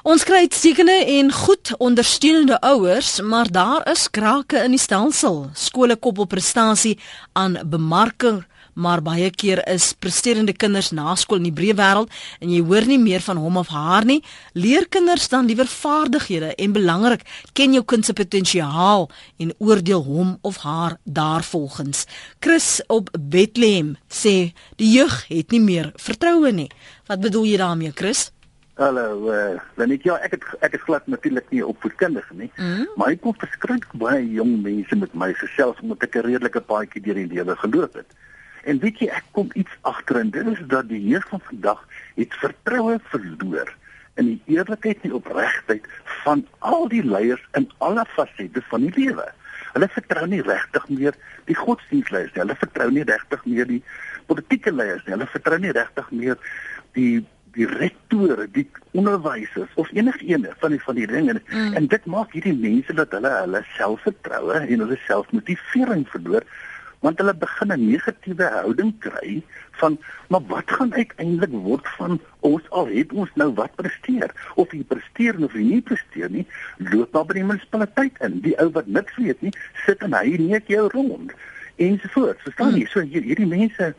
[0.00, 5.50] Ons kry uitstekende en goed ondersteunende ouers, maar daar is krake in die stelsel.
[5.52, 6.94] Skole koppel prestasie
[7.36, 8.38] aan bemarking,
[8.72, 12.08] maar baie keer is presterende kinders na skool in die breë wêreld
[12.40, 14.22] en jy hoor nie meer van hom of haar nie.
[14.56, 20.38] Leer kinders dan liewer vaardighede en belangrik, ken jou kind se potensiaal en oordeel hom
[20.40, 22.06] of haar daarvolgens.
[22.40, 26.70] Chris op Bethlehem sê die jeug het nie meer vertroue nie.
[27.04, 28.30] Wat bedoel jy daarmee, Chris?
[28.80, 32.86] Hallo, uh, Lenet, ja, ek het ek is glad natuurlik nie opvoedkundig nie, mm -hmm.
[32.96, 37.02] maar ek kom verskriklik baie jong mense met my gesels omdat ek 'n redelike paadjie
[37.04, 38.14] deur die lewe geloop het.
[38.64, 41.84] En weet jy, ek kom iets agter en dit is dat die jeug van vandag
[42.16, 43.68] het vertroue verloor
[44.14, 45.84] in die eerlikheid en opregtheid
[46.24, 49.28] van al die leiers in alle fasette van die lewe.
[49.72, 51.14] Hulle vertrou nie regtig meer
[51.44, 52.42] die godsdienstleiers nie.
[52.46, 53.82] Hulle vertrou nie regtig meer die
[54.26, 55.12] politieke leiers nie.
[55.12, 56.38] Hulle vertrou nie regtig meer
[56.92, 61.72] die die rektore, die onderwysers of enigiemand van die van die dinge mm.
[61.78, 66.46] en dit maak hierdie mense dat hulle hulle selfvertroue en hulle selfmotivering verloor
[67.00, 69.42] want hulle begin 'n negatiewe houding kry
[69.80, 69.98] van
[70.28, 74.30] maar wat gaan uiteindelik word van ons al het ons nou wat presteer?
[74.54, 76.46] Of jy presteer of jy nie presteer nie
[76.76, 78.40] loop maar by die munisipaliteit in.
[78.40, 79.52] Die ou wat niks weet nie
[79.86, 81.32] sit en hy neek jou rond.
[81.76, 82.42] Ensovoorts.
[82.42, 82.84] Verstaan jy?
[82.84, 82.92] Mm.
[82.92, 83.94] so hierdie mense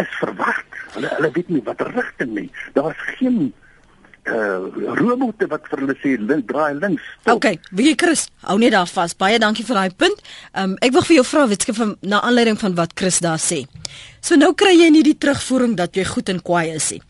[0.00, 0.80] is verward.
[0.94, 2.50] Hulle hulle weet nie wat rigting nie.
[2.76, 3.52] Daar's geen
[4.24, 7.04] uh robotte wat vir hulle sê link draai links.
[7.20, 7.36] Stop.
[7.36, 9.12] Okay, wie Chris, hou net daar vas.
[9.20, 10.22] Baie dankie vir daai punt.
[10.56, 13.64] Um ek wil vir jou vra wetske van na aanleiding van wat Chris daar sê.
[14.24, 17.02] So nou kry jy nie die terugvoering dat jy goed en kwaai is nie.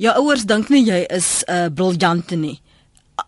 [0.00, 2.60] Jou ouers dink nie jy is 'n uh, briljante nie.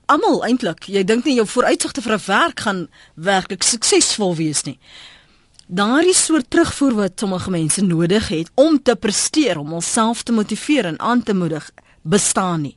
[0.09, 4.79] Almal eintlik, jy dink nie jou vooruitsigte vir 'n werk gaan werklik suksesvol wees nie
[5.67, 10.85] daardie soort terugvoer wat sommige mense nodig het om te presteer, om homself te motiveer
[10.85, 11.71] en aan te moedig,
[12.03, 12.77] bestaan nie.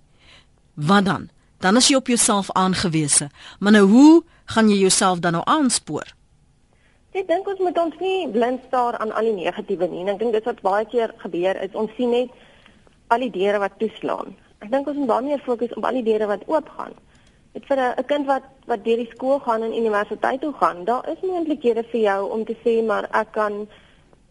[0.73, 1.29] Wat dan?
[1.59, 3.29] Dan is jy op jouself aangewese.
[3.59, 6.13] Maar nou hoe gaan jy jouself dan nou aanspoor?
[7.17, 10.05] Ek dink ons moet ons nie blind staar aan al die negatiewe nie.
[10.05, 12.29] Ek dink dit wat baie keer gebeur is ons sien net
[13.09, 14.35] al die deure wat toeslaan.
[14.61, 16.93] Ek dink ons moet baie meer fokus op al die deure wat oopgaan.
[17.57, 21.09] Dit vir 'n kind wat wat deur die skool gaan en universiteit toe gaan, daar
[21.09, 23.67] is moontlikhede vir jou om te sê maar ek kan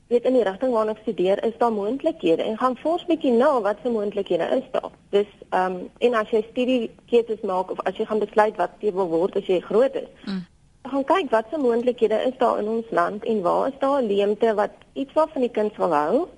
[0.08, 3.48] weet in die rigting waarna ek studeer is daar moontlikhede en gaan fors bietjie na
[3.60, 4.92] wat se moontlikhede is daar.
[5.10, 8.92] Dis ehm um, en as jy studiekeuses maak of as jy gaan besluit wat jy
[8.92, 10.12] wil word as jy groot is.
[10.26, 10.46] Mm.
[10.90, 14.54] gaan kyk wat se moontlikhede is daar in ons land en waar is daar leemte
[14.54, 16.28] wat iets wat van die kind wil hou,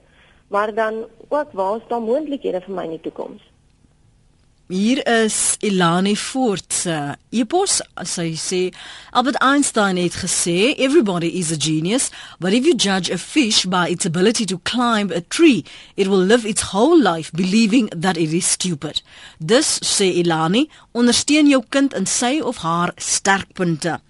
[0.48, 3.47] maar dan ook waar is daar moontlikhede vir my in die toekoms?
[4.70, 7.78] Hier is Ilani Fort se epos.
[8.04, 8.58] Sy sê
[9.16, 13.88] Albert Einstein het gesê everybody is a genius, but if you judge a fish by
[13.88, 15.64] its ability to climb a tree,
[15.96, 19.00] it will live its whole life believing that it is stupid.
[19.38, 24.02] Dus sê Ilani, ondersteun jou kind in sy of haar sterkpunte.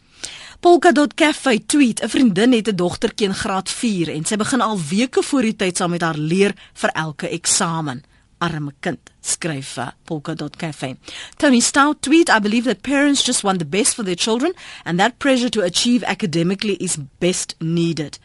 [0.59, 5.23] Polka.cafe tweet: 'n Vriendin het 'n dogtertjie in graad 4 en sy begin al weke
[5.23, 8.03] voor die tyd saam met haar leer vir elke eksamen
[8.41, 10.97] arme kind skryf vir polka.cafe
[11.37, 14.53] Tony Stout tweet I believe that parents just want the best for their children
[14.85, 18.19] and that pressure to achieve academically is best needed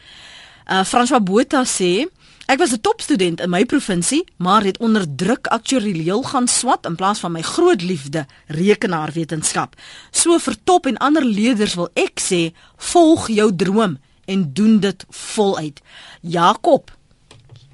[0.67, 2.07] uh, François Botha sê
[2.45, 6.95] Ek was 'n topstudent in my provinsie, maar het onder druk aktuarieel gaan swat in
[6.95, 9.75] plaas van my groot liefde, rekenaarwetenskap.
[10.11, 15.05] So vir top en ander leerders wil ek sê, volg jou droom en doen dit
[15.09, 15.81] voluit.
[16.21, 16.91] Jakob,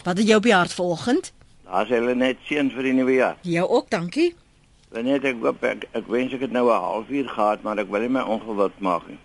[0.03, 1.31] wat het jy op die hart vanoggend?
[1.69, 3.35] As hulle net seën vir die nuwe jaar.
[3.45, 4.31] Jou ook, dankie.
[4.89, 8.01] Wanneer ek hoop ek, ek wens ek het nou 'n halfuur gehad, maar ek wil
[8.01, 9.19] nie my ongewild maak nie.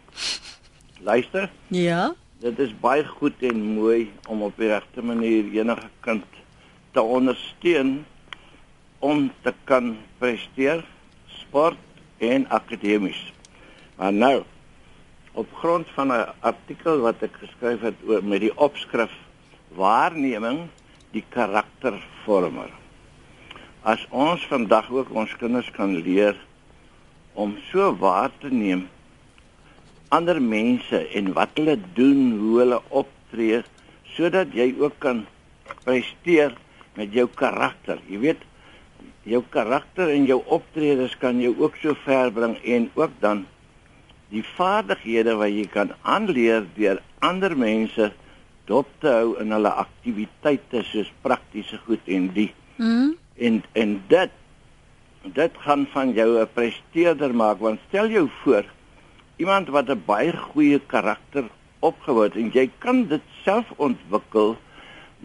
[1.00, 1.50] Luister?
[1.68, 2.12] Ja.
[2.40, 6.24] Dit is baie goed en mooi om op die regte manier enige kind
[6.92, 8.04] te ondersteun
[8.98, 10.84] om te kan presteer
[11.26, 11.80] sport
[12.18, 13.32] en akademies.
[13.96, 14.44] Maar nou
[15.32, 19.10] op grond van 'n artikel wat ek geskryf het oor met die opskrif
[19.68, 20.68] waarneming
[21.10, 21.24] die
[22.24, 22.70] karaktervormer.
[23.84, 26.36] As ons vandag ook ons kinders kan leer
[27.34, 28.88] om so waar te neem
[30.08, 33.62] ander mense en wat hulle doen, hoe hulle optree
[34.14, 35.26] sodat jy ook kan
[35.84, 36.54] presteer
[36.94, 37.98] met jou karakter.
[38.08, 38.42] Jy weet
[39.24, 43.46] jou karakter en jou optredes kan jou ook so ver bring en ook dan
[44.30, 48.12] die vaardighede wat jy kan aanleer deur ander mense
[48.68, 52.52] dop te hou in hulle aktiwiteite soos praktiese goed en die.
[52.76, 53.14] Mm.
[53.36, 54.30] En en dit
[55.34, 58.64] dit gaan van jou 'n presteerder maak want stel jou voor
[59.36, 61.44] iemand wat 'n baie goeie karakter
[61.78, 64.56] opgebou het en jy kan dit self ontwikkel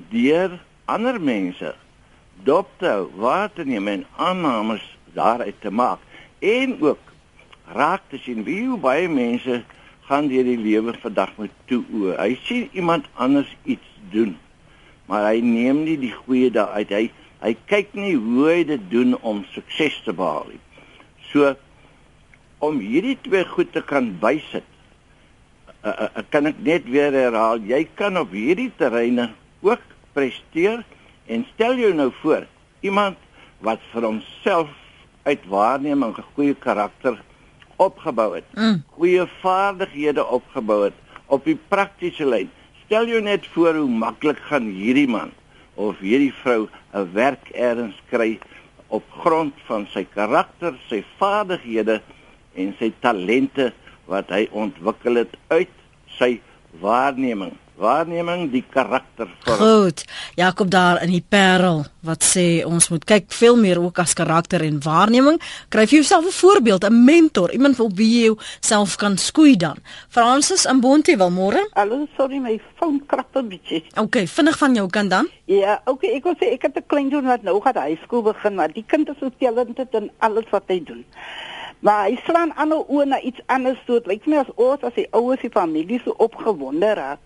[0.09, 1.75] deur ander mense
[2.43, 5.99] dop te hou, waar te neem en aannames daaruit te maak
[6.39, 6.99] en ook
[7.73, 9.63] raak te sien wie hoe baie mense
[10.09, 12.17] gaan deur die lewe vandag met toe oë.
[12.17, 14.33] Hy sien iemand anders iets doen,
[15.05, 16.89] maar hy neem nie die goeie daaruit.
[16.89, 17.05] Hy
[17.39, 20.59] hy kyk nie hoe hy dit doen om sukses te behaal nie.
[21.29, 21.53] So
[22.59, 24.65] om hierdie twee goed te kan bysit,
[25.85, 29.29] uh, uh, kan ek net weer herhaal, jy kan op hierdie terreine
[29.63, 29.85] ook
[30.17, 30.83] presteer
[31.31, 32.43] en stel jou nou voor,
[32.83, 33.15] iemand
[33.63, 34.75] wat vir homself
[35.23, 37.21] uit waarneming 'n goeie karakter
[37.79, 38.47] opgebou het.
[38.55, 38.83] Mm.
[38.97, 40.97] Goeie vaardighede opgebou het
[41.31, 42.49] op die praktiese lyn.
[42.85, 45.31] Stel jou net voor hoe maklik gaan hierdie man
[45.79, 48.39] of hierdie vrou 'n werk eers kry
[48.87, 52.01] op grond van sy karakter, sy vaardighede
[52.55, 53.71] en sy talente
[54.05, 55.75] wat hy ontwikkel het uit
[56.17, 56.41] sy
[56.81, 59.57] waarneming waarneming die karakter vorm.
[59.57, 60.03] Goed.
[60.35, 64.63] Jakob daar in die Parel wat sê ons moet kyk veel meer ook as karakter
[64.63, 65.39] en waarneming.
[65.71, 69.77] Kry vir jouself 'n voorbeeld, 'n mentor, iemand op wie jy self kan skoei dan.
[70.09, 71.69] Francis in Bontewil môre.
[71.73, 73.83] Hallo, sorry my foon krap 'n bietjie.
[73.95, 75.27] Okay, vinnig van jou kan dan?
[75.45, 78.21] Ja, okay, ek wil sê ek het 'n klein doen wat nou gaan high school
[78.21, 81.05] begin, maar die kind is so talented in alles wat hy doen.
[81.79, 83.95] Maar hy slaan aan oor na iets anders toe.
[83.95, 87.19] Dit lyk my as oors as hy ouers die familie so opgewonde raak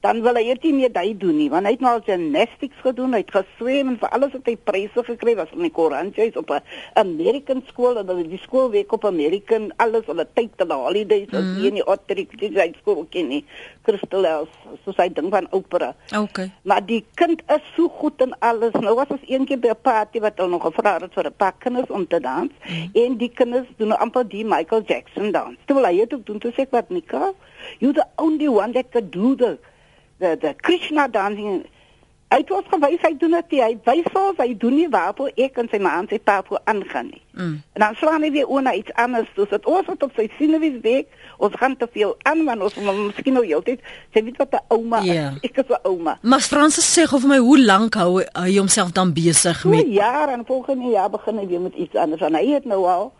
[0.00, 2.84] dan wil hy eers nie meer daai doen nie want hy het nou al gymnastics
[2.84, 6.30] gedoen hy het geswem en vir alles wat hy pryse gekry was in die Koranjie
[6.36, 6.62] op 'n
[6.94, 11.44] American skool en hulle die skool week op American alles hulle tyd hulle holidays as
[11.44, 11.64] mm.
[11.64, 13.44] in die Otterik die high school ken nie
[13.82, 15.94] Crystal House so sy ding van opera.
[16.14, 18.72] Okay maar die kind is so goed in alles.
[18.72, 21.54] Nou was ons eendag by 'n party wat hulle nog gevra het vir 'n paar
[21.58, 22.90] kinders om te dans mm.
[22.92, 25.56] en die kinders doen nou amper die Michael Jackson dans.
[25.64, 27.32] Toe wil hy dit doen toe sê ek wat Nika
[27.78, 29.58] you the only one that could do the
[30.20, 31.64] the the Krishna dancing
[32.30, 35.56] Hy het ons gewys hy doen dit hy wys ons hy doen nie waarop ek
[35.58, 37.22] en sy ma en sy pa voor aangaan nie.
[37.34, 37.56] Mm.
[37.74, 39.26] En dan slaan hy weer oor na iets anders.
[39.34, 41.10] Dus het ons wat op sy sinewies week,
[41.42, 43.82] ons gaan te veel aan want ons moet miskien nou heeltyd
[44.14, 45.34] sê weet wat 'n ouma yeah.
[45.42, 45.50] is.
[45.50, 46.18] Ek is 'n ouma.
[46.22, 49.90] Maar Fransis sê gou vir my hoe lank hou hy homself dan besig met?
[49.90, 52.22] Ja, en volgende jaar begin hy weer met iets anders.
[52.22, 53.12] En hy het nou al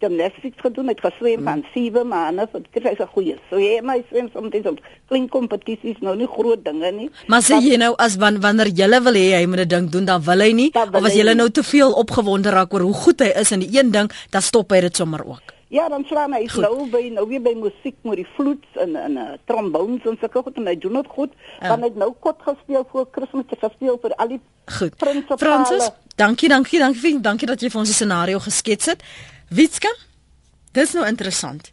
[0.00, 3.36] gymnastics gedoen met geswem van 7 maande vir dit is 'n goeie.
[3.50, 7.10] So jy my swem soms op klein kompetisies nou nie groot dinge nie.
[7.26, 10.04] Maar sê jy nou as wan, wanneer jy wil hê hy moet 'n ding doen
[10.04, 12.94] dan wil hy nie wil of as jy nou te veel opgewonde raak oor hoe
[12.94, 15.42] goed hy is in die een ding, dan stop hy dit sommer ook.
[15.70, 19.18] Ja, dan slaan hy nou by nou weer by musiek met die flutes en en
[19.22, 21.36] uh, trombones en sulke goed en hy doen dit goed.
[21.60, 21.68] Ja.
[21.68, 24.40] Dan het nou kot gespeel voor Kersfees gespeel vir al die
[24.70, 24.94] Goed.
[25.38, 29.02] Francis, dankie, dankie, dankie, dankie dat jy vir ons die scenario geskets het.
[29.50, 29.90] Witska?
[30.78, 31.72] Dis nou interessant.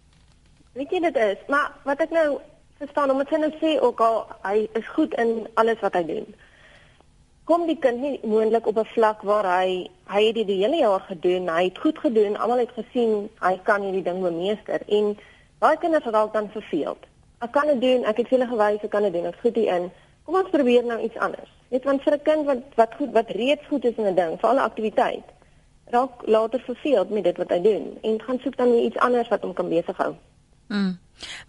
[0.74, 2.40] Weet jy dit is, maar wat ek nou
[2.82, 4.18] verstaan om dit nou sê ook al
[4.48, 6.26] hy is goed in alles wat hy doen.
[7.46, 10.82] Kom die kind nie moontlik op 'n vlak waar hy hy het dit die hele
[10.82, 15.14] jaar gedoen, hy het goed gedoen, almal het gesien hy kan hierdie ding bemeester en
[15.60, 17.06] baie kinders het al dan verveeld.
[17.46, 19.92] Ek kan dit doen, ek het vele gewys ek kan dit doen, ek goed hierin.
[20.26, 21.54] Kom ons probeer nou iets anders.
[21.70, 24.40] Net want vir 'n kind wat wat goed wat reeds goed is in 'n ding,
[24.40, 25.37] vir alle aktiwiteit
[25.92, 29.42] raak later verveeld met dit wat hy doen en gaan soek dan iets anders wat
[29.42, 30.16] hom kan besighou.
[30.68, 30.98] Mm.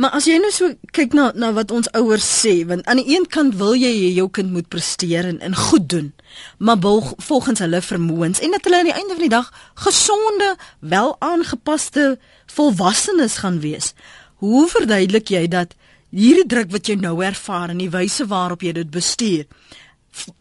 [0.01, 3.11] Maar as jy nou so kyk na na wat ons ouers sê, want aan die
[3.13, 6.13] een kant wil jy jou kind moet presteer en, en goed doen,
[6.57, 9.51] maar volg, volgens hulle vermoëns en dat hulle aan die einde van die dag
[9.85, 12.07] gesonde, wel aangepaste
[12.55, 13.93] volwassenes gaan wees.
[14.41, 15.77] Hoe verduidelik jy dat
[16.15, 19.45] hierdie druk wat jy nou ervaar en die wyse waarop jy dit bestuur,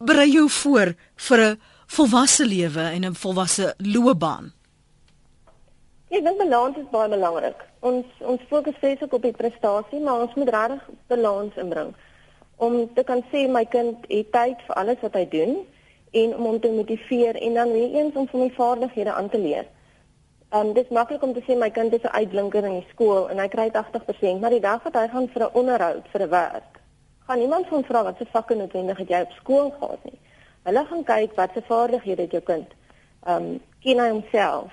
[0.00, 0.94] berei jou voor
[1.28, 1.58] vir 'n
[1.96, 4.52] volwasse lewe en 'n volwasse loopbaan?
[6.08, 7.58] Ek dink balans is baie belangrik.
[7.80, 11.94] Ons ons fokus steeds op die prestasie, maar ons moet regtig balans inbring
[12.58, 15.52] om te kan sê my kind het tyd vir alles wat hy doen
[16.20, 19.38] en om hom te motiveer en dan weer eens om van die vaardighede aan te
[19.38, 19.66] leer.
[20.58, 23.38] Um dis maklik om te sê my kind is 'n uitblinker in die skool en
[23.38, 26.80] hy kry 80%, maar die dag wat hy gaan vir 'n onderhoud, vir 'n werk,
[27.26, 30.18] gaan niemand van vra wat se vakke noodwendig het jy op skool gehad nie.
[30.62, 32.74] Hulle gaan kyk wat se vaardighede het jou kind.
[33.26, 34.72] Ehm um, ken hy homself?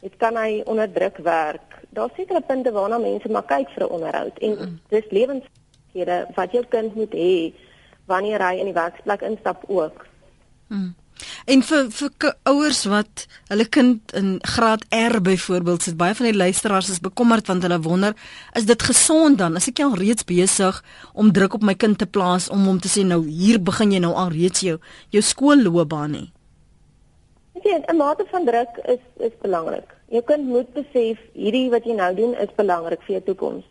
[0.00, 1.82] Dit kan hy onder druk werk.
[1.90, 4.80] Daar's sekere punte waarna mense maar kyk vir 'n onderhoud en mm.
[4.88, 7.54] dis lewensvaardighede wat jou kind moet hê
[8.06, 10.06] wanneer hy in die werksplek instap ook.
[10.68, 10.94] Mm.
[11.44, 16.36] En vir vir ouers wat hulle kind in graad R byvoorbeeld sit baie van die
[16.36, 18.16] luisteraars is bekommerd want hulle wonder
[18.54, 22.06] is dit gesond dan as ek al reeds besig om druk op my kind te
[22.06, 24.78] plaas om hom te sê nou hier begin jy nou al reeds jou
[25.14, 26.28] jou skoolloopbaan nie.
[27.62, 29.94] Ja, 'n mate van druk is is belangrik.
[30.08, 33.64] Jou kind moet besef hierdie wat jy nou doen is belangrik vir jou toekoms.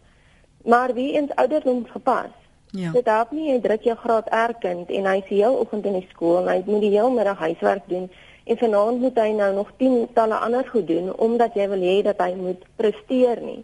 [0.65, 2.33] Maar wie eens ouderdoms gepas
[2.75, 2.91] Ja.
[2.91, 5.95] Dit help nie jy druk jou graad R kind en hy se heel oggend in
[5.99, 8.09] die skool en hy moet die heel middag huiswerk doen
[8.43, 11.95] en vanaand moet hy nou nog 10 talle ander goed doen omdat jy wil hê
[12.03, 13.61] dat hy moet presteer nie.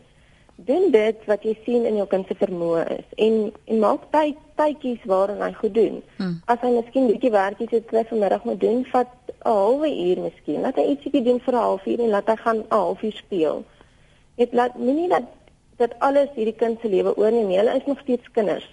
[0.55, 4.39] Doen dit wat jy sien in jou kind se vermoë is en en maak tyd
[4.61, 6.01] tydjies waarin hy goed doen.
[6.17, 6.39] Hmm.
[6.45, 10.61] As hy miskien bietjie werkies het kry vanmiddag moet doen, vat 'n halwe uur miskien.
[10.61, 13.63] Laat hy ietsie doen vir 'n halfuur en laat hy gaan 'n halfuur speel.
[14.37, 15.27] Dit laat nie dat
[15.77, 17.49] dat alles hierdie kind se lewe oorneem.
[17.49, 18.67] Hulle is nog steeds kinders.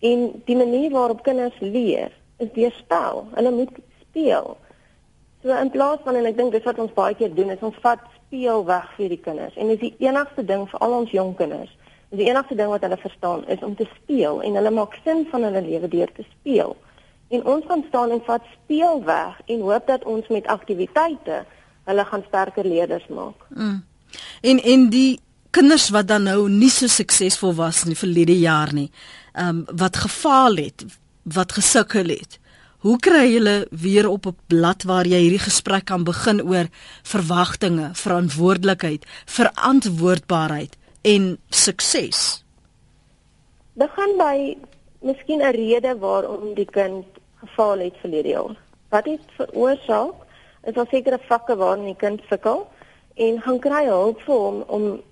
[0.00, 3.26] En die manier waarop kinders leer is deur spel.
[3.34, 3.70] Hulle moet
[4.00, 4.56] speel.
[5.42, 7.76] So in plaas van en ek dink dis wat ons baie keer doen is ons
[7.82, 11.34] vat speel weg vir die kinders en dis die enigste ding vir al ons jong
[11.38, 11.70] kinders.
[12.10, 15.22] Dis die enigste ding wat hulle verstaan is om te speel en hulle maak sin
[15.30, 16.74] van hulle lewe deur te speel.
[17.28, 21.44] En ons gaan staan en vat speel weg en hoop dat ons met aktiwiteite
[21.88, 23.46] hulle gaan sterker leerders maak.
[23.48, 23.80] Mm.
[24.40, 25.20] En en die
[25.50, 28.90] kinders wat dan nou nie so suksesvol was in die verlede jaar nie,
[29.34, 30.84] ehm um, wat gefaal het,
[31.22, 32.38] wat gesukkel het.
[32.78, 36.68] Hoe kry jy hulle weer op 'n blad waar jy hierdie gesprek kan begin oor
[37.02, 42.44] verwagtinge, verantwoordelikheid, verantwoordbaarheid en sukses?
[43.74, 44.56] Begin by
[45.02, 47.06] miskien 'n rede waarom die kind
[47.40, 48.56] gefaal het verlede jaar.
[48.88, 50.14] Wat het veroorsaak?
[50.62, 52.68] Is daar sekere vakke waarin die kind sukkel
[53.14, 55.02] en gaan kry hulp vir hom om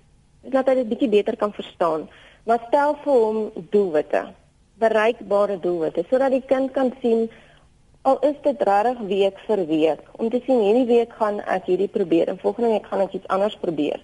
[0.51, 2.07] dat hy dit bietjie beter kan verstaan.
[2.43, 3.39] Maar stel vir hom
[3.71, 4.23] doelwitte,
[4.79, 7.27] bereikbare doelwitte sodat die kind kan sien
[8.07, 11.89] al is dit regtig week vir week om te sien hierdie week gaan ek hierdie
[11.91, 13.99] probeer en volgende week gaan ek iets anders probeer.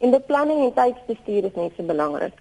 [0.00, 2.34] En beplanning en tydsbestuur is net so belangrik.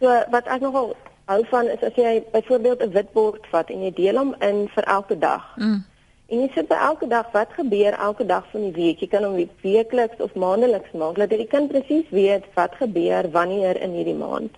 [0.00, 0.94] So wat ek nogal
[1.30, 4.84] hou van is as jy byvoorbeeld 'n witbord vat en jy deel hom in vir
[4.84, 5.44] elke dag.
[5.56, 5.84] Mm.
[6.32, 9.00] En jy sit by elke dag wat gebeur elke dag van die week.
[9.00, 13.80] Jy kan hom weekliks of maandeliks maak dat die kind presies weet wat gebeur wanneer
[13.80, 14.56] in hierdie maand.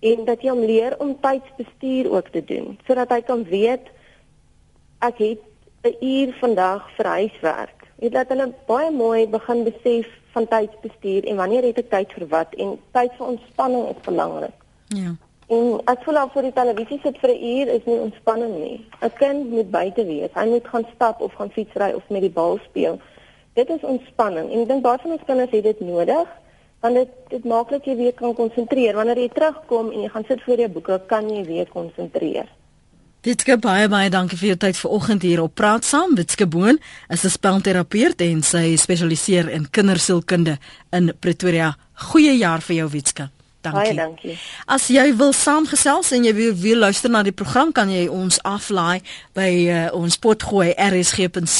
[0.00, 3.88] En dat jy hom leer om tydsbestuur ook te doen sodat hy kan weet
[5.00, 5.42] ek het
[5.88, 7.86] 'n uur vandag vir huiswerk.
[8.00, 12.26] Jy laat hulle baie mooi begin besef van tydsbestuur en wanneer het ek tyd vir
[12.28, 14.56] wat en tyd vir ontspanning is belangrik.
[14.88, 15.16] Ja.
[15.50, 18.86] En as jy voor die televisie sit vir 'n uur is nie ontspanning nie.
[19.02, 20.30] 'n Kind moet buite wees.
[20.34, 23.00] Hy moet gaan stap of gaan fietsry of met die bal speel.
[23.54, 26.28] Dit is ontspanning en ek dink baie van ons kinders het dit nodig
[26.80, 28.94] want dit dit maak dat jy weer kan konsentreer.
[28.94, 32.46] Wanneer jy terugkom en jy gaan sit voor jou boeke, kan jy weer konsentreer.
[33.20, 36.14] Witske baie baie dankie vir jou tyd vanoggend hier op Praat Saam.
[36.14, 36.78] Witske Boon
[37.08, 40.58] is 'n spelterapeut en sy spesialiseer in kindersielkunde
[40.92, 41.76] in Pretoria.
[41.94, 43.30] Goeie jaar vir jou Witske.
[43.60, 43.80] Dankie.
[43.80, 44.38] Baie dankie.
[44.64, 48.40] As jy wil saamgesels en jy wil weer luister na die program, kan jy ons
[48.48, 49.04] aflaai
[49.36, 51.50] by uh, ons potgooi rsg.co.za.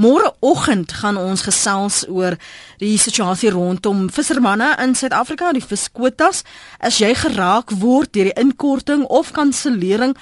[0.00, 2.38] Môreoggend gaan ons gesels oor
[2.80, 6.44] die situasie rondom vissermanne in Suid-Afrika, die viskwotas.
[6.80, 10.16] As jy geraak word deur die inkorting of kansellering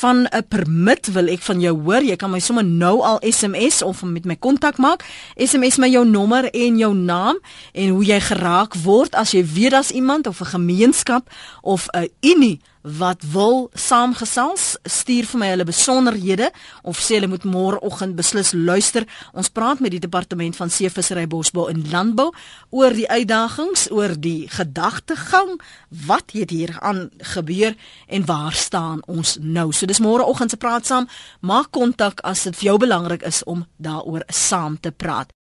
[0.00, 2.02] van 'n permit, wil ek van jou hoor.
[2.02, 5.04] Jy kan my sommer nou al SMS of met my kontak maak.
[5.36, 7.38] SMS my jou nommer en jou naam
[7.72, 11.30] en hoe jy geraak word as jy jy weet daar's iemand of 'n gemeenskap
[11.62, 16.50] of 'n unie wat wil saamgesels, stuur vir my hulle besonderhede
[16.82, 19.04] of sê hulle moet môreoggend beslis luister.
[19.36, 22.30] Ons praat met die departement van seevissery, bosbou en landbou
[22.70, 25.60] oor die uitdagings, oor die gedagtegang,
[26.06, 27.76] wat het hier aan gebeur
[28.06, 29.72] en waar staan ons nou.
[29.72, 31.08] So dis môreoggend se praat saam.
[31.40, 35.34] Maak kontak as dit vir jou belangrik is om daaroor saam te praat.